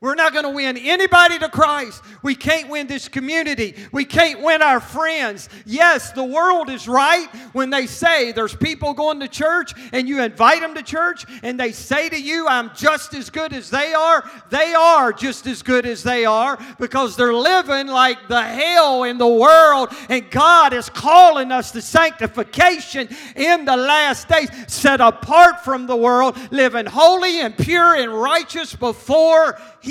We're 0.00 0.14
not 0.14 0.32
going 0.32 0.44
to 0.44 0.50
win 0.50 0.76
anybody 0.76 1.40
to 1.40 1.48
Christ. 1.48 2.04
We 2.22 2.36
can't 2.36 2.68
win 2.68 2.86
this 2.86 3.08
community. 3.08 3.74
We 3.90 4.04
can't 4.04 4.40
win 4.40 4.62
our 4.62 4.78
friends. 4.78 5.48
Yes, 5.66 6.12
the 6.12 6.22
world 6.22 6.70
is 6.70 6.86
right 6.86 7.26
when 7.52 7.70
they 7.70 7.88
say 7.88 8.30
there's 8.30 8.54
people 8.54 8.94
going 8.94 9.18
to 9.18 9.26
church 9.26 9.72
and 9.92 10.08
you 10.08 10.22
invite 10.22 10.60
them 10.60 10.76
to 10.76 10.84
church 10.84 11.24
and 11.42 11.58
they 11.58 11.72
say 11.72 12.08
to 12.10 12.20
you, 12.20 12.46
I'm 12.46 12.70
just 12.76 13.12
as 13.12 13.28
good 13.28 13.52
as 13.52 13.70
they 13.70 13.92
are. 13.92 14.30
They 14.50 14.72
are 14.72 15.12
just 15.12 15.48
as 15.48 15.64
good 15.64 15.84
as 15.84 16.04
they 16.04 16.24
are 16.24 16.64
because 16.78 17.16
they're 17.16 17.34
living 17.34 17.88
like 17.88 18.28
the 18.28 18.42
hell 18.42 19.02
in 19.02 19.18
the 19.18 19.26
world 19.26 19.88
and 20.08 20.30
God 20.30 20.74
is 20.74 20.88
calling 20.88 21.50
us 21.50 21.72
to 21.72 21.82
sanctification 21.82 23.08
in 23.34 23.64
the 23.64 23.76
last 23.76 24.28
days, 24.28 24.48
set 24.68 25.00
apart 25.00 25.64
from 25.64 25.88
the 25.88 25.96
world, 25.96 26.38
living 26.52 26.86
holy 26.86 27.40
and 27.40 27.58
pure 27.58 27.96
and 27.96 28.14
righteous 28.14 28.76
before 28.76 29.58
him. 29.80 29.87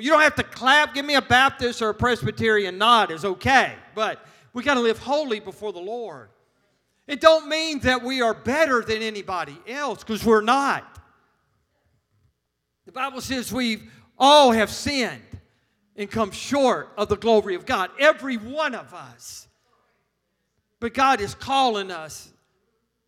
You 0.00 0.10
don't 0.10 0.22
have 0.22 0.36
to 0.36 0.42
clap. 0.42 0.94
Give 0.94 1.04
me 1.04 1.14
a 1.14 1.22
Baptist 1.22 1.82
or 1.82 1.90
a 1.90 1.94
Presbyterian 1.94 2.78
nod 2.78 3.10
is 3.10 3.24
okay. 3.24 3.74
But 3.94 4.24
we 4.52 4.62
got 4.62 4.74
to 4.74 4.80
live 4.80 4.98
holy 4.98 5.40
before 5.40 5.72
the 5.72 5.80
Lord. 5.80 6.30
It 7.06 7.20
don't 7.20 7.48
mean 7.48 7.80
that 7.80 8.02
we 8.02 8.22
are 8.22 8.32
better 8.32 8.82
than 8.82 9.02
anybody 9.02 9.58
else 9.66 9.98
because 10.00 10.24
we're 10.24 10.40
not. 10.40 10.98
The 12.86 12.92
Bible 12.92 13.20
says 13.20 13.52
we 13.52 13.82
all 14.18 14.52
have 14.52 14.70
sinned 14.70 15.20
and 15.96 16.10
come 16.10 16.30
short 16.30 16.90
of 16.96 17.08
the 17.08 17.16
glory 17.16 17.54
of 17.54 17.66
God. 17.66 17.90
Every 17.98 18.36
one 18.36 18.74
of 18.74 18.94
us. 18.94 19.46
But 20.80 20.94
God 20.94 21.20
is 21.20 21.34
calling 21.34 21.90
us 21.90 22.32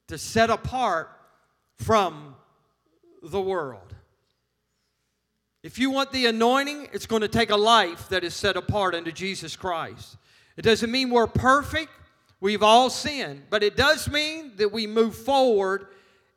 to 0.08 0.18
set 0.18 0.50
apart 0.50 1.10
from 1.78 2.34
the 3.22 3.40
world. 3.40 3.93
If 5.64 5.78
you 5.78 5.88
want 5.88 6.12
the 6.12 6.26
anointing, 6.26 6.90
it's 6.92 7.06
going 7.06 7.22
to 7.22 7.28
take 7.28 7.48
a 7.48 7.56
life 7.56 8.10
that 8.10 8.22
is 8.22 8.34
set 8.34 8.54
apart 8.54 8.94
unto 8.94 9.10
Jesus 9.10 9.56
Christ. 9.56 10.18
It 10.58 10.62
doesn't 10.62 10.90
mean 10.90 11.08
we're 11.08 11.26
perfect. 11.26 11.90
We've 12.38 12.62
all 12.62 12.90
sinned. 12.90 13.44
But 13.48 13.62
it 13.62 13.74
does 13.74 14.06
mean 14.10 14.52
that 14.56 14.70
we 14.70 14.86
move 14.86 15.16
forward 15.16 15.86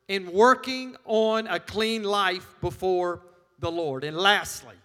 in 0.08 0.32
working 0.32 0.96
on 1.04 1.46
a 1.46 1.60
clean 1.60 2.04
life 2.04 2.54
before 2.62 3.20
the 3.58 3.70
Lord. 3.70 4.02
And 4.02 4.16
lastly, 4.16 4.76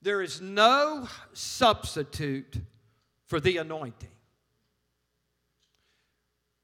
there 0.00 0.22
is 0.22 0.40
no 0.40 1.06
substitute 1.34 2.56
for 3.26 3.40
the 3.40 3.58
anointing. 3.58 4.08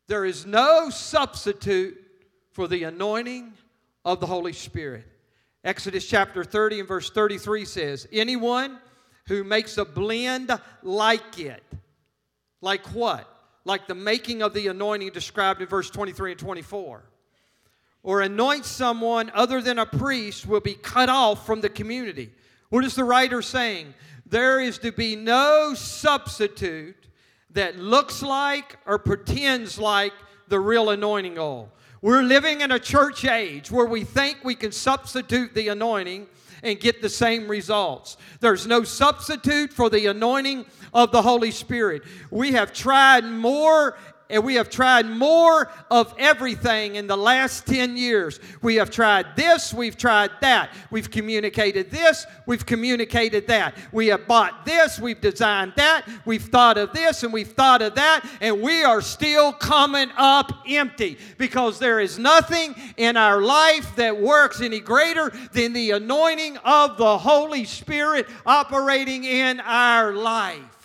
There 0.08 0.24
is 0.24 0.46
no 0.46 0.88
substitute 0.88 2.02
for 2.52 2.66
the 2.66 2.84
anointing 2.84 3.52
of 4.02 4.18
the 4.18 4.26
Holy 4.26 4.54
Spirit. 4.54 5.11
Exodus 5.64 6.06
chapter 6.06 6.42
30 6.42 6.80
and 6.80 6.88
verse 6.88 7.10
33 7.10 7.64
says, 7.64 8.08
Anyone 8.12 8.78
who 9.26 9.44
makes 9.44 9.78
a 9.78 9.84
blend 9.84 10.50
like 10.82 11.38
it, 11.38 11.62
like 12.60 12.84
what? 12.88 13.28
Like 13.64 13.86
the 13.86 13.94
making 13.94 14.42
of 14.42 14.54
the 14.54 14.66
anointing 14.66 15.10
described 15.10 15.62
in 15.62 15.68
verse 15.68 15.88
23 15.88 16.32
and 16.32 16.40
24, 16.40 17.04
or 18.02 18.20
anoints 18.22 18.68
someone 18.68 19.30
other 19.34 19.60
than 19.60 19.78
a 19.78 19.86
priest 19.86 20.46
will 20.46 20.60
be 20.60 20.74
cut 20.74 21.08
off 21.08 21.46
from 21.46 21.60
the 21.60 21.68
community. 21.68 22.32
What 22.70 22.84
is 22.84 22.96
the 22.96 23.04
writer 23.04 23.40
saying? 23.40 23.94
There 24.26 24.60
is 24.60 24.78
to 24.78 24.90
be 24.90 25.14
no 25.14 25.74
substitute 25.74 27.06
that 27.50 27.78
looks 27.78 28.22
like 28.22 28.78
or 28.86 28.98
pretends 28.98 29.78
like 29.78 30.12
the 30.48 30.58
real 30.58 30.90
anointing 30.90 31.38
oil. 31.38 31.70
We're 32.02 32.22
living 32.22 32.62
in 32.62 32.72
a 32.72 32.80
church 32.80 33.24
age 33.24 33.70
where 33.70 33.86
we 33.86 34.02
think 34.02 34.38
we 34.42 34.56
can 34.56 34.72
substitute 34.72 35.54
the 35.54 35.68
anointing 35.68 36.26
and 36.64 36.80
get 36.80 37.00
the 37.00 37.08
same 37.08 37.46
results. 37.46 38.16
There's 38.40 38.66
no 38.66 38.82
substitute 38.82 39.72
for 39.72 39.88
the 39.88 40.06
anointing 40.06 40.66
of 40.92 41.12
the 41.12 41.22
Holy 41.22 41.52
Spirit. 41.52 42.02
We 42.30 42.52
have 42.52 42.72
tried 42.72 43.24
more 43.24 43.96
and 44.30 44.42
we 44.44 44.54
have 44.54 44.70
tried 44.70 45.06
more 45.06 45.70
of 45.90 46.14
everything 46.18 46.96
in 46.96 47.06
the 47.06 47.16
last 47.16 47.66
10 47.66 47.96
years. 47.96 48.40
We 48.62 48.76
have 48.76 48.90
tried 48.90 49.36
this, 49.36 49.74
we've 49.74 49.96
tried 49.96 50.30
that. 50.40 50.70
We've 50.90 51.10
communicated 51.10 51.90
this, 51.90 52.26
we've 52.46 52.64
communicated 52.64 53.46
that. 53.48 53.76
We 53.92 54.06
have 54.08 54.26
bought 54.26 54.64
this, 54.64 54.98
we've 54.98 55.20
designed 55.20 55.74
that, 55.76 56.08
we've 56.24 56.42
thought 56.42 56.78
of 56.78 56.92
this, 56.92 57.22
and 57.22 57.32
we've 57.32 57.52
thought 57.52 57.82
of 57.82 57.94
that, 57.96 58.24
and 58.40 58.62
we 58.62 58.84
are 58.84 59.02
still 59.02 59.52
coming 59.52 60.10
up 60.16 60.64
empty 60.66 61.18
because 61.38 61.78
there 61.78 62.00
is 62.00 62.18
nothing 62.18 62.74
in 62.96 63.16
our 63.16 63.42
life 63.42 63.94
that 63.96 64.18
works 64.18 64.60
any 64.60 64.80
greater 64.80 65.30
than 65.52 65.72
the 65.72 65.90
anointing 65.90 66.56
of 66.58 66.96
the 66.96 67.18
Holy 67.18 67.64
Spirit 67.64 68.26
operating 68.46 69.24
in 69.24 69.60
our 69.60 70.12
life. 70.12 70.81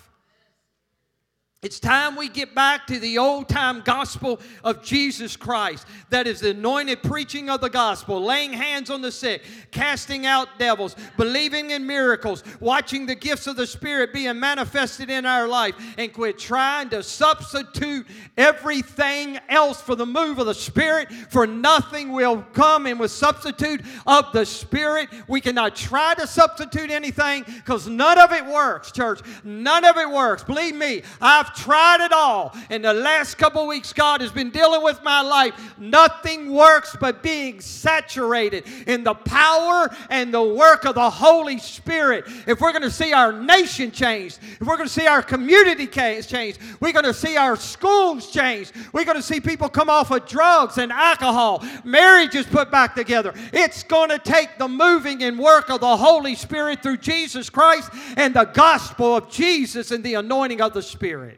It's 1.64 1.80
time 1.80 2.16
we 2.16 2.30
get 2.30 2.54
back 2.54 2.86
to 2.86 3.00
the 3.00 3.18
old 3.18 3.50
time 3.50 3.82
gospel 3.82 4.40
of 4.64 4.84
Jesus 4.84 5.36
Christ. 5.36 5.88
That 6.12 6.28
is 6.28 6.40
the 6.40 6.52
anointed 6.52 7.02
preaching 7.02 7.50
of 7.50 7.62
the 7.62 7.70
gospel, 7.70 8.24
laying 8.24 8.54
hands 8.54 8.92
on 8.92 9.02
the 9.02 9.12
sick, 9.12 9.44
casting 9.72 10.28
out 10.28 10.60
devils, 10.60 10.96
believing 11.18 11.72
in 11.72 11.88
miracles, 11.88 12.44
watching 12.60 13.08
the 13.08 13.16
gifts 13.16 13.48
of 13.48 13.56
the 13.56 13.66
Spirit 13.66 14.14
being 14.14 14.40
manifested 14.40 15.10
in 15.10 15.26
our 15.26 15.48
life, 15.48 15.74
and 15.98 16.14
quit 16.14 16.38
trying 16.38 16.90
to 16.90 17.02
substitute 17.02 18.06
everything 18.38 19.40
else 19.50 19.82
for 19.82 19.96
the 19.96 20.06
move 20.06 20.38
of 20.38 20.46
the 20.46 20.54
Spirit, 20.54 21.12
for 21.12 21.48
nothing 21.48 22.12
will 22.12 22.44
come 22.54 22.86
in 22.86 23.00
with 23.00 23.10
substitute 23.10 23.82
of 24.06 24.32
the 24.32 24.46
Spirit. 24.46 25.10
We 25.28 25.42
cannot 25.42 25.76
try 25.76 26.14
to 26.20 26.28
substitute 26.28 26.92
anything 26.92 27.46
because 27.48 27.88
none 27.88 28.20
of 28.20 28.32
it 28.32 28.46
works, 28.46 28.92
church. 28.92 29.22
None 29.44 29.86
of 29.86 29.98
it 29.98 30.08
works. 30.08 30.44
Believe 30.44 30.76
me, 30.76 31.02
I've 31.20 31.47
I've 31.48 31.56
tried 31.56 32.02
it 32.02 32.12
all. 32.12 32.56
In 32.70 32.82
the 32.82 32.94
last 32.94 33.38
couple 33.38 33.66
weeks, 33.68 33.94
God 33.94 34.22
has 34.22 34.32
been 34.32 34.50
dealing 34.50 34.84
with 34.84 35.02
my 35.04 35.22
life. 35.22 35.54
Nothing 35.78 36.52
works 36.54 36.96
but 37.00 37.24
being 37.24 37.62
saturated 37.62 38.66
in 38.86 39.04
the 39.04 39.14
power 39.14 39.90
and 40.10 40.34
the 40.34 40.44
work 40.44 40.86
of 40.86 40.96
the 40.96 41.10
Holy 41.10 41.58
Spirit. 41.58 42.26
If 42.48 42.60
we're 42.60 42.72
going 42.72 42.84
to 42.84 42.92
see 42.92 43.14
our 43.14 43.32
nation 43.32 43.92
change, 43.92 44.38
if 44.60 44.62
we're 44.62 44.78
going 44.78 44.88
to 44.88 44.94
see 44.94 45.08
our 45.08 45.22
community 45.22 45.88
change, 45.88 46.58
we're 46.80 46.92
going 46.92 47.06
to 47.06 47.14
see 47.14 47.38
our 47.38 47.56
schools 47.56 48.32
change, 48.32 48.72
we're 48.92 49.06
going 49.06 49.18
to 49.18 49.24
see 49.24 49.40
people 49.40 49.70
come 49.70 49.90
off 49.90 50.12
of 50.12 50.26
drugs 50.28 50.78
and 50.78 50.92
alcohol, 50.92 51.64
marriages 51.84 52.46
put 52.46 52.72
back 52.72 52.96
together. 52.96 53.34
It's 53.54 53.84
going 53.84 54.10
to 54.10 54.20
take 54.20 54.58
the 54.58 54.68
moving 54.68 55.24
and 55.24 55.40
work 55.40 55.70
of 55.70 55.80
the 55.80 55.98
Holy 55.98 56.36
Spirit 56.36 56.84
through 56.84 56.98
Jesus 56.98 57.50
Christ 57.50 57.90
and 58.18 58.34
the 58.34 58.46
gospel 58.46 59.16
of 59.16 59.30
Jesus 59.30 59.92
and 59.92 60.04
the 60.04 60.16
anointing 60.16 60.62
of 60.62 60.74
the 60.74 60.82
Spirit. 60.82 61.37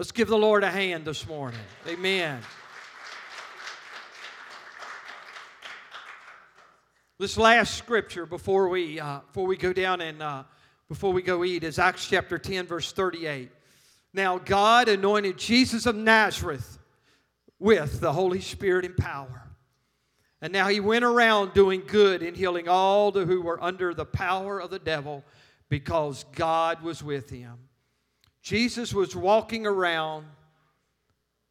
Let's 0.00 0.12
give 0.12 0.28
the 0.28 0.38
Lord 0.38 0.64
a 0.64 0.70
hand 0.70 1.04
this 1.04 1.28
morning. 1.28 1.60
Amen. 1.86 2.40
This 7.18 7.36
last 7.36 7.76
scripture 7.76 8.24
before 8.24 8.70
we 8.70 8.98
uh, 8.98 9.20
before 9.26 9.46
we 9.46 9.58
go 9.58 9.74
down 9.74 10.00
and 10.00 10.22
uh, 10.22 10.44
before 10.88 11.12
we 11.12 11.20
go 11.20 11.44
eat 11.44 11.64
is 11.64 11.78
Acts 11.78 12.08
chapter 12.08 12.38
10 12.38 12.66
verse 12.66 12.92
38. 12.92 13.50
Now 14.14 14.38
God 14.38 14.88
anointed 14.88 15.36
Jesus 15.36 15.84
of 15.84 15.96
Nazareth 15.96 16.78
with 17.58 18.00
the 18.00 18.14
Holy 18.14 18.40
Spirit 18.40 18.86
and 18.86 18.96
power. 18.96 19.50
And 20.40 20.50
now 20.50 20.68
he 20.68 20.80
went 20.80 21.04
around 21.04 21.52
doing 21.52 21.82
good 21.86 22.22
and 22.22 22.34
healing 22.34 22.70
all 22.70 23.12
who 23.12 23.42
were 23.42 23.62
under 23.62 23.92
the 23.92 24.06
power 24.06 24.60
of 24.60 24.70
the 24.70 24.78
devil 24.78 25.26
because 25.68 26.24
God 26.32 26.82
was 26.82 27.02
with 27.02 27.28
him. 27.28 27.58
Jesus 28.42 28.94
was 28.94 29.14
walking 29.14 29.66
around 29.66 30.26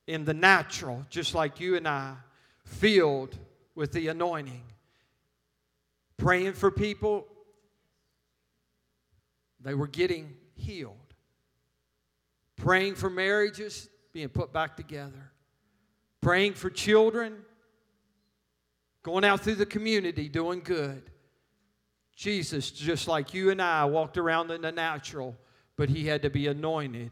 in 0.07 0.25
the 0.25 0.33
natural, 0.33 1.05
just 1.09 1.35
like 1.35 1.59
you 1.59 1.75
and 1.75 1.87
I, 1.87 2.15
filled 2.65 3.37
with 3.75 3.91
the 3.91 4.07
anointing, 4.07 4.63
praying 6.17 6.53
for 6.53 6.71
people. 6.71 7.27
They 9.61 9.73
were 9.73 9.87
getting 9.87 10.35
healed. 10.55 10.95
Praying 12.55 12.95
for 12.95 13.09
marriages 13.09 13.89
being 14.13 14.29
put 14.29 14.51
back 14.51 14.75
together. 14.75 15.31
Praying 16.21 16.53
for 16.53 16.69
children. 16.69 17.35
Going 19.03 19.23
out 19.23 19.41
through 19.41 19.55
the 19.55 19.65
community 19.65 20.27
doing 20.27 20.61
good. 20.61 21.03
Jesus, 22.15 22.71
just 22.71 23.07
like 23.07 23.33
you 23.33 23.49
and 23.49 23.61
I, 23.61 23.85
walked 23.85 24.17
around 24.17 24.51
in 24.51 24.61
the 24.61 24.71
natural 24.71 25.37
but 25.79 25.87
he 25.87 26.07
had 26.07 26.23
to 26.23 26.29
be 26.29 26.47
anointed 26.47 27.11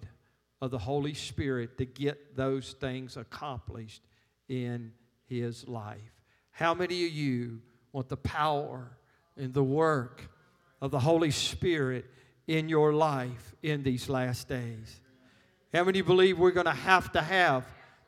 of 0.62 0.72
the 0.72 0.78
Holy 0.78 1.14
Spirit 1.14 1.78
to 1.78 1.86
get 1.86 2.36
those 2.36 2.74
things 2.74 3.16
accomplished 3.16 4.02
in 4.50 4.92
his 5.30 5.66
life. 5.70 6.12
How 6.52 6.74
many 6.74 7.06
of 7.06 7.12
you 7.14 7.62
want 7.94 8.10
the 8.10 8.18
power 8.18 8.92
and 9.38 9.54
the 9.54 9.64
work 9.64 10.30
of 10.82 10.92
the 10.92 11.00
Holy 11.00 11.32
Spirit 11.32 12.08
in 12.46 12.68
your 12.68 12.92
life 12.92 13.56
in 13.64 13.84
these 13.84 14.10
last 14.10 14.50
days? 14.50 15.00
How 15.74 15.86
many 15.86 16.02
believe 16.02 16.38
we're 16.38 16.52
going 16.52 16.66
to 16.66 16.74
have 16.74 17.10
to 17.14 17.22
have 17.22 17.66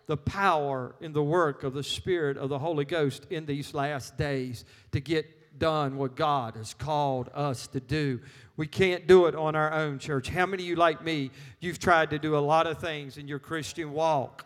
the 0.07 0.17
power 0.17 0.93
and 0.99 1.13
the 1.13 1.23
work 1.23 1.63
of 1.63 1.73
the 1.73 1.83
Spirit 1.83 2.35
of 2.35 2.49
the 2.49 2.59
Holy 2.59 2.83
Ghost 2.83 3.25
in 3.29 3.45
these 3.45 3.73
last 3.73 4.17
days 4.17 4.65
to 4.91 4.99
done 5.57 5.97
what 5.97 6.15
God 6.15 6.55
has 6.55 6.73
called 6.73 7.29
us 7.33 7.67
to 7.67 7.79
do. 7.79 8.21
We 8.57 8.67
can't 8.67 9.07
do 9.07 9.25
it 9.25 9.35
on 9.35 9.55
our 9.55 9.73
own, 9.73 9.99
church. 9.99 10.29
How 10.29 10.45
many 10.45 10.63
of 10.63 10.69
you, 10.69 10.75
like 10.75 11.03
me, 11.03 11.31
you've 11.59 11.79
tried 11.79 12.09
to 12.11 12.19
do 12.19 12.35
a 12.35 12.39
lot 12.39 12.67
of 12.67 12.79
things 12.79 13.17
in 13.17 13.27
your 13.27 13.39
Christian 13.39 13.91
walk? 13.91 14.45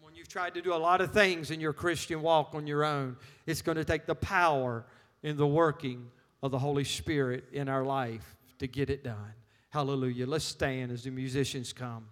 When 0.00 0.14
you've 0.14 0.28
tried 0.28 0.54
to 0.54 0.62
do 0.62 0.74
a 0.74 0.76
lot 0.76 1.00
of 1.00 1.12
things 1.12 1.50
in 1.50 1.60
your 1.60 1.72
Christian 1.72 2.22
walk 2.22 2.54
on 2.54 2.66
your 2.66 2.84
own, 2.84 3.16
it's 3.46 3.62
going 3.62 3.76
to 3.76 3.84
take 3.84 4.06
the 4.06 4.14
power 4.14 4.84
in 5.22 5.36
the 5.36 5.46
working 5.46 6.10
of 6.42 6.50
the 6.50 6.58
Holy 6.58 6.84
Spirit 6.84 7.44
in 7.52 7.68
our 7.68 7.84
life 7.84 8.36
to 8.58 8.66
get 8.66 8.90
it 8.90 9.02
done. 9.02 9.34
Hallelujah. 9.70 10.26
Let's 10.26 10.44
stand 10.44 10.92
as 10.92 11.04
the 11.04 11.10
musicians 11.10 11.72
come. 11.72 12.06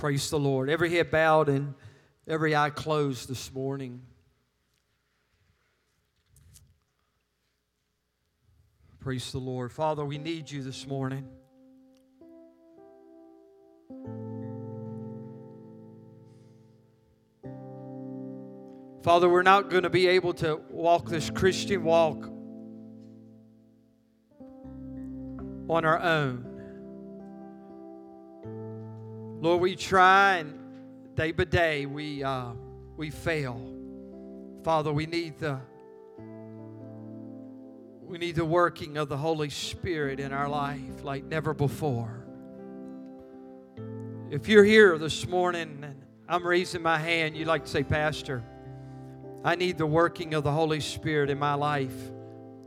Praise 0.00 0.30
the 0.30 0.38
Lord. 0.38 0.70
Every 0.70 0.88
head 0.88 1.10
bowed 1.10 1.50
and 1.50 1.74
every 2.26 2.56
eye 2.56 2.70
closed 2.70 3.28
this 3.28 3.52
morning. 3.52 4.00
Praise 8.98 9.30
the 9.30 9.36
Lord. 9.36 9.70
Father, 9.70 10.02
we 10.02 10.16
need 10.16 10.50
you 10.50 10.62
this 10.62 10.86
morning. 10.86 11.28
Father, 19.02 19.28
we're 19.28 19.42
not 19.42 19.68
going 19.68 19.82
to 19.82 19.90
be 19.90 20.06
able 20.06 20.32
to 20.32 20.62
walk 20.70 21.10
this 21.10 21.28
Christian 21.28 21.84
walk 21.84 22.24
on 25.68 25.84
our 25.84 26.00
own. 26.00 26.49
Lord, 29.40 29.62
we 29.62 29.74
try 29.74 30.36
and 30.36 30.58
day 31.14 31.32
by 31.32 31.44
day 31.44 31.86
we, 31.86 32.22
uh, 32.22 32.50
we 32.98 33.08
fail. 33.08 33.58
Father, 34.62 34.92
we 34.92 35.06
need 35.06 35.38
the 35.38 35.58
we 38.02 38.18
need 38.18 38.34
the 38.34 38.44
working 38.44 38.96
of 38.96 39.08
the 39.08 39.16
Holy 39.16 39.50
Spirit 39.50 40.18
in 40.18 40.32
our 40.32 40.48
life 40.48 41.04
like 41.04 41.24
never 41.24 41.54
before. 41.54 42.26
If 44.30 44.48
you're 44.48 44.64
here 44.64 44.98
this 44.98 45.26
morning 45.28 45.78
and 45.84 46.02
I'm 46.28 46.44
raising 46.44 46.82
my 46.82 46.98
hand, 46.98 47.36
you'd 47.36 47.46
like 47.46 47.64
to 47.64 47.70
say, 47.70 47.84
Pastor, 47.84 48.42
I 49.44 49.54
need 49.54 49.78
the 49.78 49.86
working 49.86 50.34
of 50.34 50.42
the 50.42 50.50
Holy 50.50 50.80
Spirit 50.80 51.30
in 51.30 51.38
my 51.38 51.54
life 51.54 51.94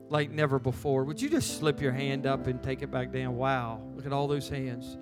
like 0.09 0.31
never 0.31 0.59
before. 0.59 1.03
Would 1.03 1.21
you 1.21 1.29
just 1.29 1.59
slip 1.59 1.81
your 1.81 1.91
hand 1.91 2.25
up 2.25 2.47
and 2.47 2.63
take 2.63 2.81
it 2.81 2.89
back 2.89 3.11
down? 3.11 3.35
Wow, 3.35 3.81
look 3.95 4.05
at 4.05 4.13
all 4.13 4.27
those 4.27 4.47
hands. 4.47 4.97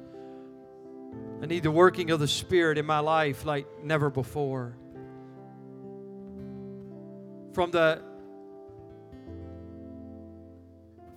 I 1.41 1.47
need 1.47 1.63
the 1.63 1.71
working 1.71 2.11
of 2.11 2.19
the 2.19 2.27
Spirit 2.27 2.77
in 2.77 2.85
my 2.85 2.99
life 2.99 3.45
like 3.45 3.65
never 3.83 4.09
before. 4.11 4.77
From 7.53 7.71
the 7.71 8.01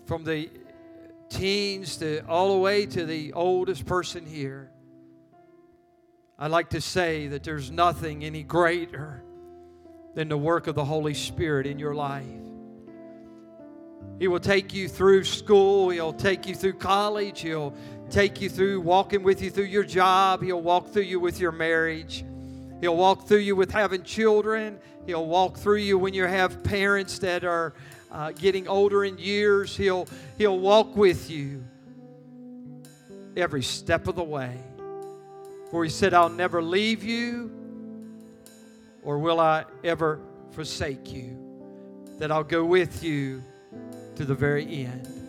from 0.07 0.25
the 0.25 0.51
teens 1.29 1.97
to 1.97 2.21
all 2.27 2.55
the 2.55 2.61
way 2.61 2.87
to 2.87 3.05
the 3.07 3.33
oldest 3.33 3.87
person 3.87 4.27
here. 4.27 4.71
I 6.39 6.49
like 6.49 6.71
to 6.71 6.81
say 6.81 7.29
that 7.29 7.43
there's 7.43 7.71
nothing 7.71 8.25
any 8.25 8.43
greater 8.43 9.23
than 10.15 10.29
the 10.29 10.37
work 10.39 10.67
of 10.67 10.75
the 10.75 10.85
Holy 10.85 11.15
Spirit 11.15 11.67
in 11.67 11.79
your 11.79 11.95
life. 11.95 12.25
He 14.19 14.29
will 14.29 14.41
take 14.41 14.73
you 14.73 14.89
through 14.89 15.25
school, 15.25 15.91
He'll 15.91 16.13
take 16.13 16.47
you 16.47 16.55
through 16.55 16.75
college, 16.75 17.41
He'll 17.41 17.75
take 18.11 18.41
you 18.41 18.49
through 18.49 18.81
walking 18.81 19.23
with 19.23 19.43
you 19.43 19.51
through 19.51 19.65
your 19.65 19.85
job, 19.85 20.43
He'll 20.43 20.63
walk 20.63 20.93
through 20.93 21.03
you 21.03 21.21
with 21.21 21.41
your 21.41 21.53
marriage. 21.53 22.25
He'll 22.81 22.97
walk 22.97 23.27
through 23.27 23.39
you 23.39 23.57
with 23.57 23.71
having 23.71 24.03
children. 24.03 24.79
He'll 25.07 25.27
walk 25.27 25.57
through 25.57 25.79
you 25.79 25.99
when 25.99 26.15
you 26.15 26.25
have 26.25 26.63
parents 26.63 27.19
that 27.21 27.45
are 27.45 27.75
uh, 28.11 28.33
getting 28.33 28.69
older 28.69 29.05
in 29.05 29.19
years. 29.19 29.77
He'll, 29.77 30.07
he'll 30.39 30.59
walk 30.59 30.97
with 30.97 31.31
you 31.31 31.65
every 33.37 33.63
step 33.63 34.07
of 34.09 34.17
the 34.17 34.25
way. 34.25 34.59
For 35.71 35.83
He 35.85 35.91
said, 35.91 36.15
I'll 36.15 36.29
never 36.29 36.63
leave 36.63 37.03
you, 37.03 37.51
or 39.03 39.19
will 39.19 39.41
I 39.41 39.65
ever 39.83 40.21
forsake 40.53 41.13
you. 41.13 41.41
That 42.19 42.31
I'll 42.31 42.45
go 42.45 42.65
with 42.65 43.03
you 43.03 43.43
to 44.15 44.25
the 44.25 44.35
very 44.35 44.85
end. 44.85 45.24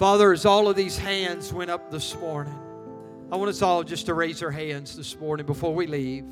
Father, 0.00 0.32
as 0.32 0.46
all 0.46 0.66
of 0.66 0.76
these 0.76 0.96
hands 0.96 1.52
went 1.52 1.70
up 1.70 1.90
this 1.90 2.16
morning, 2.16 2.58
I 3.30 3.36
want 3.36 3.50
us 3.50 3.60
all 3.60 3.82
just 3.82 4.06
to 4.06 4.14
raise 4.14 4.42
our 4.42 4.50
hands 4.50 4.96
this 4.96 5.14
morning 5.20 5.44
before 5.44 5.74
we 5.74 5.86
leave. 5.86 6.24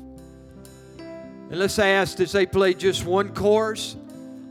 And 0.97 1.51
let's 1.51 1.77
ask 1.77 2.19
as 2.19 2.31
they 2.31 2.47
play 2.47 2.73
just 2.73 3.05
one 3.05 3.31
chorus, 3.35 3.95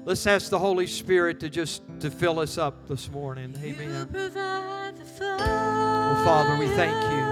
let's 0.04 0.24
ask 0.28 0.50
the 0.50 0.58
Holy 0.60 0.86
Spirit 0.86 1.40
to 1.40 1.48
just 1.48 1.82
to 1.98 2.12
fill 2.12 2.38
us 2.38 2.58
up 2.58 2.86
this 2.86 3.10
morning. 3.10 3.56
Amen. 3.60 4.08
Well, 4.12 4.30
oh, 5.40 6.22
Father, 6.24 6.56
we 6.56 6.68
thank 6.76 7.12
you. 7.12 7.27